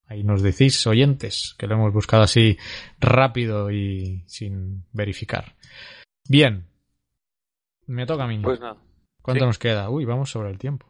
Ahí 0.09 0.25
nos 0.25 0.43
decís, 0.43 0.87
oyentes, 0.87 1.55
que 1.59 1.67
lo 1.67 1.75
hemos 1.75 1.93
buscado 1.93 2.23
así 2.23 2.57
rápido 2.99 3.71
y 3.71 4.25
sin 4.27 4.85
verificar. 4.93 5.55
Bien. 6.27 6.65
Me 7.87 8.07
toca 8.07 8.25
a 8.25 8.27
mí. 8.27 8.41
Pues 8.43 8.59
nada. 8.59 8.79
¿Cuánto 9.21 9.45
nos 9.45 9.59
queda? 9.59 9.91
Uy, 9.91 10.07
vamos 10.07 10.31
sobre 10.31 10.51
el 10.51 10.59
tiempo. 10.59 10.87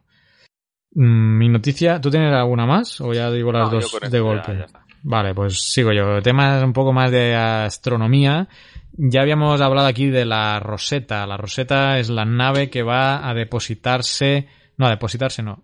Mm, 0.93 1.37
mi 1.37 1.49
noticia, 1.49 1.99
¿tú 1.99 2.09
tienes 2.09 2.33
alguna 2.33 2.65
más 2.65 3.01
o 3.01 3.13
ya 3.13 3.29
digo 3.29 3.51
las 3.51 3.69
dos 3.69 3.99
de 4.09 4.19
golpe? 4.21 4.65
Vale, 5.03 5.33
pues 5.33 5.71
sigo 5.71 5.91
yo. 5.91 6.21
Temas 6.21 6.63
un 6.63 6.73
poco 6.73 6.93
más 6.93 7.11
de 7.11 7.35
astronomía. 7.35 8.47
Ya 8.93 9.21
habíamos 9.21 9.61
hablado 9.61 9.87
aquí 9.87 10.07
de 10.07 10.25
la 10.25 10.59
Rosetta. 10.59 11.25
La 11.25 11.37
Rosetta 11.37 11.99
es 11.99 12.09
la 12.09 12.25
nave 12.25 12.69
que 12.69 12.83
va 12.83 13.27
a 13.27 13.33
depositarse, 13.33 14.47
no, 14.77 14.87
a 14.87 14.89
depositarse 14.89 15.41
no, 15.43 15.63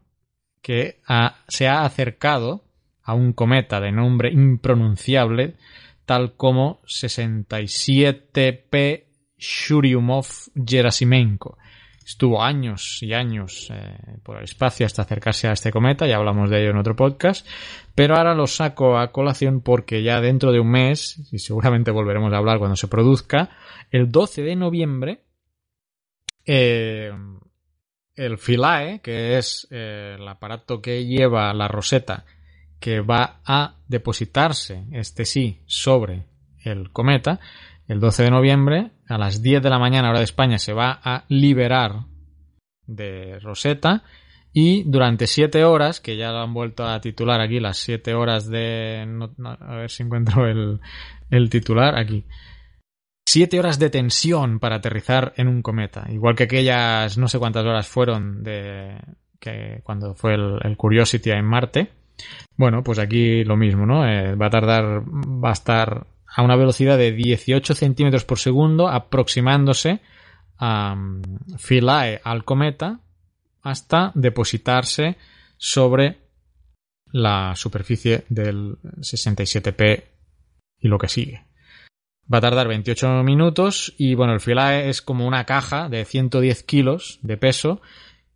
que 0.61 1.01
se 1.47 1.67
ha 1.67 1.83
acercado 1.83 2.63
a 3.03 3.13
un 3.13 3.33
cometa 3.33 3.79
de 3.79 3.91
nombre 3.91 4.31
impronunciable, 4.31 5.55
tal 6.05 6.35
como 6.35 6.81
67P 6.83 9.03
Churyumov-Gerasimenko. 9.37 11.57
Estuvo 12.05 12.43
años 12.43 13.01
y 13.01 13.13
años 13.13 13.71
eh, 13.71 13.97
por 14.21 14.37
el 14.37 14.43
espacio 14.43 14.85
hasta 14.85 15.01
acercarse 15.01 15.47
a 15.47 15.53
este 15.53 15.71
cometa, 15.71 16.05
ya 16.05 16.17
hablamos 16.17 16.51
de 16.51 16.61
ello 16.61 16.69
en 16.69 16.77
otro 16.77 16.95
podcast, 16.95 17.47
pero 17.95 18.15
ahora 18.15 18.35
lo 18.35 18.45
saco 18.45 18.99
a 18.99 19.11
colación 19.11 19.61
porque 19.61 20.03
ya 20.03 20.21
dentro 20.21 20.51
de 20.51 20.59
un 20.59 20.69
mes, 20.69 21.27
y 21.31 21.39
seguramente 21.39 21.89
volveremos 21.89 22.31
a 22.31 22.37
hablar 22.37 22.59
cuando 22.59 22.75
se 22.75 22.87
produzca, 22.87 23.49
el 23.89 24.11
12 24.11 24.43
de 24.43 24.55
noviembre, 24.55 25.21
eh, 26.45 27.11
el 28.15 28.37
Philae, 28.37 28.99
que 29.01 29.39
es 29.39 29.67
eh, 29.71 30.15
el 30.19 30.27
aparato 30.27 30.81
que 30.81 31.05
lleva 31.05 31.51
la 31.55 31.67
roseta 31.67 32.23
que 32.79 33.01
va 33.01 33.41
a 33.43 33.77
depositarse, 33.87 34.85
este 34.91 35.25
sí, 35.25 35.63
sobre 35.65 36.27
el 36.63 36.91
cometa, 36.91 37.39
el 37.87 37.99
12 37.99 38.23
de 38.23 38.31
noviembre, 38.31 38.91
a 39.07 39.17
las 39.17 39.41
10 39.41 39.61
de 39.61 39.69
la 39.69 39.79
mañana 39.79 40.09
hora 40.09 40.19
de 40.19 40.25
España, 40.25 40.57
se 40.57 40.73
va 40.73 40.99
a 41.03 41.25
liberar 41.29 42.05
de 42.85 43.39
Rosetta 43.39 44.03
y 44.53 44.83
durante 44.83 45.27
7 45.27 45.63
horas, 45.65 45.99
que 45.99 46.17
ya 46.17 46.31
lo 46.31 46.39
han 46.39 46.53
vuelto 46.53 46.85
a 46.85 47.01
titular 47.01 47.41
aquí, 47.41 47.59
las 47.59 47.77
7 47.77 48.13
horas 48.13 48.49
de... 48.49 49.05
a 49.59 49.75
ver 49.75 49.89
si 49.89 50.03
encuentro 50.03 50.47
el, 50.47 50.79
el 51.29 51.49
titular 51.49 51.97
aquí. 51.97 52.25
7 53.27 53.59
horas 53.59 53.79
de 53.79 53.89
tensión 53.89 54.59
para 54.59 54.77
aterrizar 54.77 55.33
en 55.35 55.47
un 55.47 55.61
cometa. 55.61 56.05
Igual 56.09 56.35
que 56.35 56.43
aquellas 56.43 57.17
no 57.17 57.27
sé 57.27 57.39
cuántas 57.39 57.65
horas 57.65 57.87
fueron 57.87 58.43
de 58.43 58.99
que 59.39 59.81
cuando 59.83 60.13
fue 60.15 60.35
el, 60.35 60.59
el 60.63 60.77
Curiosity 60.77 61.31
en 61.31 61.45
Marte 61.45 61.91
bueno, 62.57 62.83
pues 62.83 62.99
aquí 62.99 63.43
lo 63.43 63.57
mismo, 63.57 63.85
¿no? 63.85 64.07
Eh, 64.07 64.35
va 64.35 64.47
a 64.47 64.49
tardar, 64.49 65.03
va 65.03 65.49
a 65.49 65.53
estar 65.53 66.07
a 66.35 66.41
una 66.41 66.55
velocidad 66.55 66.97
de 66.97 67.11
18 67.11 67.73
centímetros 67.73 68.25
por 68.25 68.39
segundo, 68.39 68.89
aproximándose 68.89 70.01
a 70.57 70.95
Philae 71.57 72.21
al 72.23 72.43
cometa 72.43 72.99
hasta 73.61 74.11
depositarse 74.15 75.17
sobre 75.57 76.19
la 77.11 77.55
superficie 77.55 78.25
del 78.29 78.77
67P 78.99 80.03
y 80.79 80.87
lo 80.87 80.97
que 80.97 81.07
sigue. 81.07 81.45
Va 82.31 82.39
a 82.39 82.41
tardar 82.41 82.67
28 82.67 83.23
minutos 83.23 83.93
y 83.97 84.15
bueno, 84.15 84.33
el 84.33 84.39
Philae 84.39 84.89
es 84.89 85.01
como 85.01 85.25
una 85.27 85.45
caja 85.45 85.89
de 85.89 86.05
110 86.05 86.63
kilos 86.63 87.19
de 87.21 87.37
peso 87.37 87.81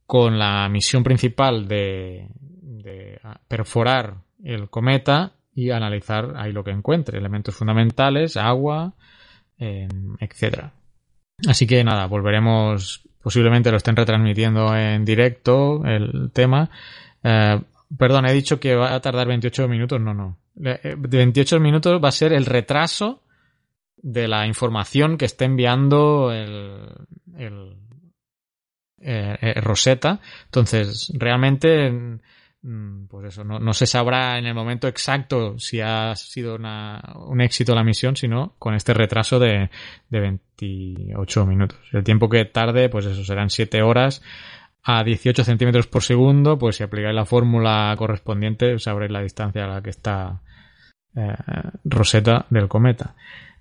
con 0.06 0.40
la 0.40 0.70
misión 0.70 1.04
principal 1.04 1.68
de, 1.68 2.30
perforar 3.48 4.24
el 4.44 4.70
cometa 4.70 5.34
y 5.60 5.72
analizar 5.72 6.34
ahí 6.38 6.54
lo 6.54 6.64
que 6.64 6.72
encuentre, 6.72 7.18
elementos 7.18 7.54
fundamentales, 7.54 8.38
agua, 8.38 8.94
em, 9.58 10.16
etcétera. 10.20 10.72
Así 11.48 11.68
que 11.68 11.84
nada, 11.84 12.06
volveremos, 12.08 13.02
posiblemente 13.22 13.72
lo 13.72 13.78
estén 13.78 13.96
retransmitiendo 13.96 14.76
en 14.76 15.04
directo 15.04 15.84
el 15.86 16.32
tema. 16.32 16.70
Eh, 17.24 17.60
perdón, 17.98 18.26
he 18.26 18.34
dicho 18.34 18.60
que 18.60 18.76
va 18.76 18.94
a 18.94 19.02
tardar 19.02 19.28
28 19.28 19.68
minutos, 19.68 20.00
no, 20.00 20.14
no. 20.14 20.38
28 20.56 21.56
eh, 21.56 21.60
minutos 21.60 22.02
va 22.04 22.10
a 22.10 22.14
ser 22.14 22.32
el 22.34 22.46
retraso 22.46 23.22
de 23.98 24.28
la 24.30 24.48
información 24.48 25.18
que 25.18 25.26
esté 25.26 25.46
enviando 25.46 26.32
el, 26.32 26.90
el 27.38 27.76
eh, 29.02 29.60
Rosetta. 29.62 30.22
Entonces, 30.46 31.12
realmente 31.16 32.20
pues 32.62 33.28
eso, 33.28 33.44
no, 33.46 33.74
se 33.74 33.86
sabrá 33.86 34.38
en 34.38 34.46
el 34.46 34.54
momento 34.54 34.88
exacto 34.88 35.58
si 35.60 35.80
ha 35.80 36.14
sido 36.16 36.58
un 36.58 37.42
éxito 37.42 37.74
la 37.74 37.86
misión, 37.86 38.18
sino 38.18 38.56
con 38.60 38.74
este 38.76 38.94
retraso 38.94 39.40
de, 39.40 39.70
de 40.10 40.20
28 40.20 41.46
minutos. 41.46 41.80
El 41.94 42.04
tiempo 42.04 42.28
que 42.28 42.44
tarde, 42.46 42.90
pues 42.90 43.06
eso, 43.06 43.24
serán 43.24 43.50
7 43.50 43.82
horas 43.82 44.22
a 44.84 45.04
18 45.04 45.44
centímetros 45.44 45.88
por 45.88 46.04
segundo, 46.04 46.58
pues 46.58 46.78
si 46.78 46.84
aplicáis 46.84 47.16
la 47.16 47.26
fórmula 47.26 47.94
correspondiente 47.98 48.78
sabréis 48.80 49.12
la 49.12 49.22
distancia 49.22 49.64
a 49.64 49.68
la 49.68 49.82
que 49.82 49.90
está 49.90 50.42
eh, 51.16 51.34
Rosetta 51.86 52.46
del 52.50 52.68
cometa. 52.68 53.16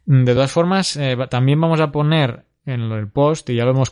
De 0.07 0.33
todas 0.33 0.51
formas, 0.51 0.97
eh, 0.97 1.17
también 1.29 1.61
vamos 1.61 1.81
a 1.81 1.93
poner 1.93 2.45
en 2.69 2.83
el 2.93 3.09
post, 3.09 3.49
y 3.51 3.57
ya 3.57 3.65
lo 3.65 3.71
hemos 3.71 3.91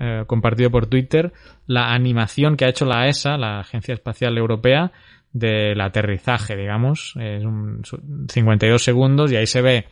eh, 0.00 0.24
compartido 0.26 0.70
por 0.70 0.86
Twitter, 0.86 1.32
la 1.66 1.92
animación 1.92 2.56
que 2.56 2.64
ha 2.64 2.68
hecho 2.68 2.86
la 2.86 3.08
ESA, 3.08 3.36
la 3.36 3.60
Agencia 3.60 3.94
Espacial 3.94 4.38
Europea, 4.38 4.92
del 5.32 5.80
aterrizaje, 5.80 6.56
digamos. 6.56 7.14
Es 7.20 7.44
un 7.44 7.82
52 8.28 8.82
segundos 8.82 9.30
y 9.32 9.36
ahí 9.36 9.46
se 9.46 9.62
ve 9.62 9.88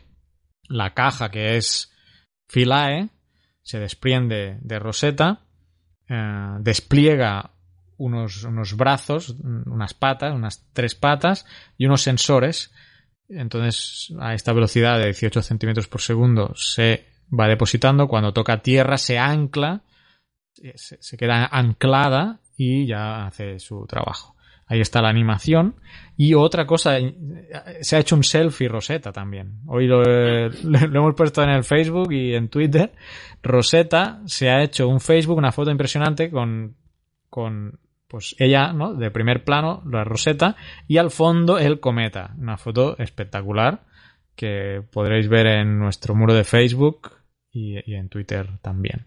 la 0.69 0.95
caja 0.95 1.31
que 1.31 1.57
es 1.57 1.93
Philae, 2.49 3.11
se 3.61 3.79
desprende 3.79 4.59
de 4.63 4.79
Rosetta, 4.79 5.41
eh, 6.09 6.57
despliega 6.61 7.51
unos, 7.99 8.45
unos 8.45 8.77
brazos, 8.77 9.37
unas 9.41 9.95
patas, 9.95 10.35
unas 10.35 10.67
tres 10.73 10.95
patas 10.95 11.45
y 11.77 11.87
unos 11.87 12.03
sensores. 12.03 12.73
Entonces, 13.29 14.13
a 14.21 14.35
esta 14.35 14.53
velocidad 14.53 14.99
de 14.99 15.07
18 15.07 15.43
centímetros 15.43 15.89
por 15.89 16.01
segundo 16.01 16.53
se 16.55 17.12
va 17.39 17.49
depositando. 17.49 18.09
Cuando 18.09 18.33
toca 18.33 18.63
tierra, 18.63 18.99
se 18.99 19.19
ancla, 19.19 19.83
se 20.75 21.17
queda 21.17 21.47
anclada 21.47 22.41
y 22.57 22.87
ya 22.87 23.27
hace 23.27 23.59
su 23.59 23.87
trabajo. 23.87 24.37
Ahí 24.73 24.81
está 24.81 25.03
la 25.03 25.11
animación. 25.11 25.75
Y 26.17 26.33
otra 26.33 26.67
cosa, 26.67 26.97
se 27.81 27.97
ha 27.97 27.99
hecho 27.99 28.17
un 28.17 28.25
selfie 28.25 28.69
Rosetta 28.69 29.13
también. 29.13 29.61
Hoy 29.67 29.87
lo, 29.87 30.03
hemos 30.03 31.15
puesto 31.15 31.43
en 31.43 31.51
el 31.51 31.65
Facebook 31.65 32.13
y 32.13 32.35
en 32.35 32.49
Twitter. 32.49 32.93
Rosetta 33.43 34.23
se 34.25 34.49
ha 34.49 34.63
hecho 34.63 34.89
un 34.89 35.01
Facebook, 35.01 35.37
una 35.37 35.53
foto 35.53 35.71
impresionante 35.71 36.31
con, 36.31 36.77
con 37.29 37.81
pues 38.09 38.35
ella, 38.39 38.73
¿no? 38.73 38.95
De 38.95 39.11
primer 39.11 39.45
plano, 39.45 39.83
la 39.91 40.05
Rosetta, 40.05 40.57
y 40.89 40.97
al 40.97 41.11
fondo 41.11 41.59
el 41.59 41.79
cometa. 41.79 42.35
Una 42.39 42.57
foto 42.57 42.97
espectacular 42.99 43.83
que 44.35 44.83
podréis 44.91 45.29
ver 45.29 45.49
en 45.49 45.79
nuestro 45.79 46.15
muro 46.15 46.33
de 46.33 46.45
Facebook 46.45 47.22
y, 47.53 47.79
y 47.91 47.95
en 47.95 48.09
Twitter 48.09 48.59
también. 48.63 49.07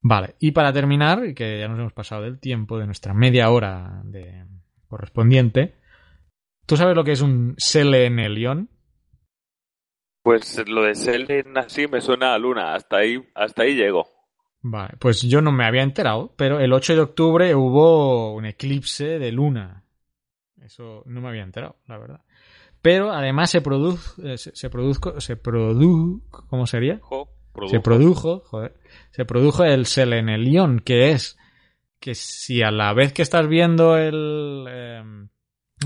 Vale, 0.00 0.36
y 0.38 0.52
para 0.52 0.72
terminar, 0.72 1.34
que 1.34 1.60
ya 1.60 1.68
nos 1.68 1.78
hemos 1.78 1.92
pasado 1.92 2.22
del 2.22 2.38
tiempo, 2.38 2.78
de 2.78 2.86
nuestra 2.86 3.14
media 3.14 3.50
hora 3.50 4.00
de, 4.04 4.44
correspondiente. 4.88 5.74
¿Tú 6.66 6.76
sabes 6.76 6.96
lo 6.96 7.04
que 7.04 7.12
es 7.12 7.20
un 7.20 7.54
selenelión? 7.58 8.68
Pues 10.22 10.62
lo 10.68 10.82
de 10.82 10.94
Selen 10.94 11.56
así 11.56 11.86
me 11.86 12.00
suena 12.00 12.34
a 12.34 12.38
luna, 12.38 12.74
hasta 12.74 12.98
ahí, 12.98 13.22
hasta 13.34 13.62
ahí 13.62 13.74
llego. 13.74 14.06
Vale, 14.60 14.94
pues 14.98 15.22
yo 15.22 15.40
no 15.40 15.52
me 15.52 15.64
había 15.64 15.82
enterado, 15.82 16.34
pero 16.36 16.60
el 16.60 16.72
8 16.72 16.94
de 16.94 17.00
octubre 17.00 17.54
hubo 17.54 18.34
un 18.34 18.44
eclipse 18.44 19.18
de 19.18 19.32
luna. 19.32 19.84
Eso 20.60 21.02
no 21.06 21.20
me 21.20 21.28
había 21.28 21.44
enterado, 21.44 21.76
la 21.86 21.96
verdad. 21.96 22.20
Pero 22.82 23.12
además 23.12 23.50
se 23.50 23.60
produjo, 23.60 24.22
eh, 24.22 24.36
se, 24.36 24.70
produjo, 24.70 25.20
se 25.20 25.36
produjo, 25.36 26.46
¿cómo 26.48 26.66
sería? 26.66 27.00
Se 27.66 27.80
produjo, 27.80 28.42
se 29.10 29.24
produjo 29.24 29.64
el 29.64 29.86
selenelión, 29.86 30.80
que 30.80 31.10
es 31.10 31.38
que 32.00 32.14
si 32.14 32.62
a 32.62 32.70
la 32.70 32.92
vez 32.92 33.12
que 33.12 33.22
estás 33.22 33.48
viendo 33.48 33.96
el, 33.96 34.66
em, 34.68 35.28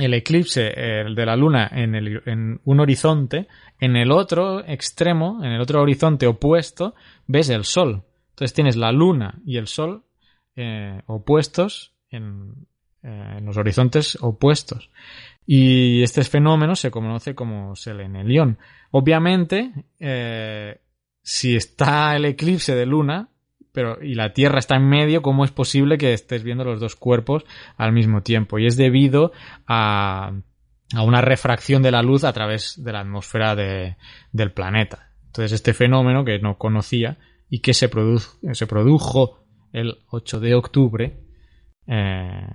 el 0.00 0.14
eclipse 0.14 0.62
de 0.62 1.26
la 1.26 1.36
luna 1.36 1.68
en, 1.72 1.94
el, 1.94 2.22
en 2.26 2.60
un 2.64 2.80
horizonte, 2.80 3.48
en 3.80 3.96
el 3.96 4.10
otro 4.10 4.60
extremo, 4.66 5.40
en 5.42 5.52
el 5.52 5.60
otro 5.60 5.80
horizonte 5.80 6.26
opuesto, 6.26 6.94
ves 7.26 7.48
el 7.48 7.64
sol. 7.64 8.04
Entonces 8.30 8.54
tienes 8.54 8.76
la 8.76 8.92
luna 8.92 9.40
y 9.44 9.56
el 9.56 9.66
sol 9.66 10.04
eh, 10.56 11.00
opuestos 11.06 11.94
en, 12.10 12.66
eh, 13.02 13.34
en, 13.38 13.44
los 13.44 13.56
horizontes 13.56 14.18
opuestos. 14.20 14.90
Y 15.46 16.02
este 16.02 16.22
fenómeno 16.24 16.76
se 16.76 16.90
conoce 16.90 17.34
como 17.34 17.74
selenelión. 17.74 18.58
Obviamente, 18.90 19.72
eh, 19.98 20.78
si 21.22 21.56
está 21.56 22.16
el 22.16 22.24
eclipse 22.24 22.74
de 22.74 22.86
luna, 22.86 23.28
pero 23.72 24.02
y 24.02 24.14
la 24.14 24.32
Tierra 24.32 24.58
está 24.58 24.76
en 24.76 24.88
medio, 24.88 25.22
¿cómo 25.22 25.44
es 25.44 25.50
posible 25.50 25.98
que 25.98 26.12
estés 26.12 26.42
viendo 26.42 26.64
los 26.64 26.80
dos 26.80 26.96
cuerpos 26.96 27.44
al 27.76 27.92
mismo 27.92 28.22
tiempo? 28.22 28.58
Y 28.58 28.66
es 28.66 28.76
debido 28.76 29.32
a, 29.66 30.32
a 30.94 31.02
una 31.02 31.20
refracción 31.20 31.82
de 31.82 31.90
la 31.90 32.02
luz 32.02 32.24
a 32.24 32.32
través 32.32 32.82
de 32.82 32.92
la 32.92 33.00
atmósfera 33.00 33.56
de, 33.56 33.96
del 34.32 34.52
planeta. 34.52 35.10
Entonces 35.26 35.52
este 35.52 35.72
fenómeno 35.72 36.24
que 36.24 36.38
no 36.38 36.58
conocía 36.58 37.18
y 37.48 37.60
que 37.60 37.72
se, 37.72 37.88
produjo, 37.88 38.38
se 38.52 38.66
produjo 38.66 39.44
el 39.72 39.98
8 40.10 40.40
de 40.40 40.54
octubre, 40.54 41.20
eh, 41.86 42.46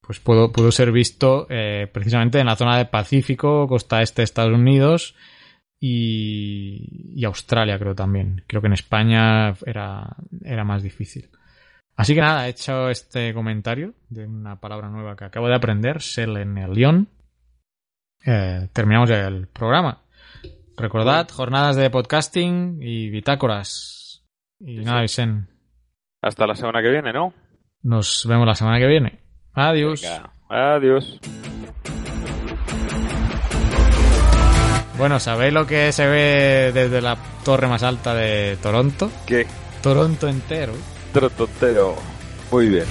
pues 0.00 0.20
pudo, 0.20 0.52
pudo 0.52 0.70
ser 0.72 0.92
visto 0.92 1.46
eh, 1.48 1.88
precisamente 1.92 2.38
en 2.38 2.46
la 2.46 2.56
zona 2.56 2.76
del 2.76 2.88
Pacífico, 2.88 3.66
costa 3.66 4.02
este 4.02 4.20
de 4.20 4.24
Estados 4.24 4.52
Unidos, 4.52 5.14
y, 5.80 7.24
Australia 7.24 7.78
creo 7.78 7.94
también. 7.94 8.44
Creo 8.46 8.60
que 8.60 8.66
en 8.68 8.74
España 8.74 9.54
era, 9.64 10.16
era 10.44 10.64
más 10.64 10.82
difícil. 10.82 11.30
Así 11.96 12.14
que 12.14 12.20
nada, 12.20 12.46
he 12.46 12.50
hecho 12.50 12.88
este 12.88 13.34
comentario 13.34 13.94
de 14.08 14.26
una 14.26 14.60
palabra 14.60 14.88
nueva 14.88 15.16
que 15.16 15.24
acabo 15.24 15.48
de 15.48 15.54
aprender, 15.54 16.00
Selenelion. 16.00 17.08
Eh, 18.24 18.68
terminamos 18.72 19.10
el 19.10 19.48
programa. 19.48 20.02
Recordad, 20.76 21.28
jornadas 21.28 21.76
de 21.76 21.90
podcasting 21.90 22.78
y 22.80 23.10
bitácoras. 23.10 24.24
Y 24.60 24.78
nada, 24.78 25.02
Vicen. 25.02 25.48
Hasta 26.22 26.46
la 26.46 26.54
semana 26.54 26.82
que 26.82 26.90
viene, 26.90 27.12
¿no? 27.12 27.32
Nos 27.82 28.26
vemos 28.26 28.46
la 28.46 28.54
semana 28.54 28.78
que 28.78 28.86
viene. 28.86 29.20
Adiós. 29.52 30.04
Adiós. 30.48 31.20
Bueno, 35.00 35.18
¿sabéis 35.18 35.52
lo 35.54 35.66
que 35.66 35.90
se 35.92 36.06
ve 36.06 36.72
desde 36.74 37.00
la 37.00 37.16
torre 37.42 37.66
más 37.66 37.82
alta 37.82 38.14
de 38.14 38.58
Toronto? 38.62 39.10
¿Qué? 39.24 39.46
Toronto 39.82 40.28
entero. 40.28 40.74
Toronto 41.14 41.44
entero. 41.44 41.96
Muy 42.50 42.68
bien. 42.68 42.84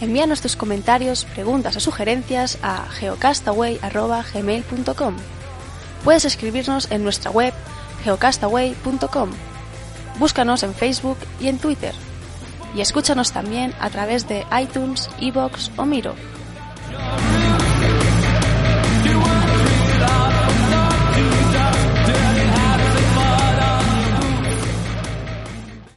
Envíanos 0.00 0.40
tus 0.40 0.54
comentarios, 0.54 1.24
preguntas 1.24 1.74
o 1.74 1.80
sugerencias 1.80 2.60
a 2.62 2.86
geocastaway.gmail.com 2.90 5.16
Puedes 6.04 6.24
escribirnos 6.24 6.92
en 6.92 7.02
nuestra 7.02 7.32
web 7.32 7.52
geocastaway.com. 8.04 9.30
Búscanos 10.20 10.62
en 10.62 10.74
Facebook 10.74 11.18
y 11.40 11.48
en 11.48 11.58
Twitter. 11.58 11.96
Y 12.76 12.82
escúchanos 12.82 13.32
también 13.32 13.74
a 13.80 13.90
través 13.90 14.28
de 14.28 14.46
iTunes, 14.56 15.10
Evox 15.20 15.72
o 15.76 15.84
Miro. 15.84 16.14
Job. 16.92 17.41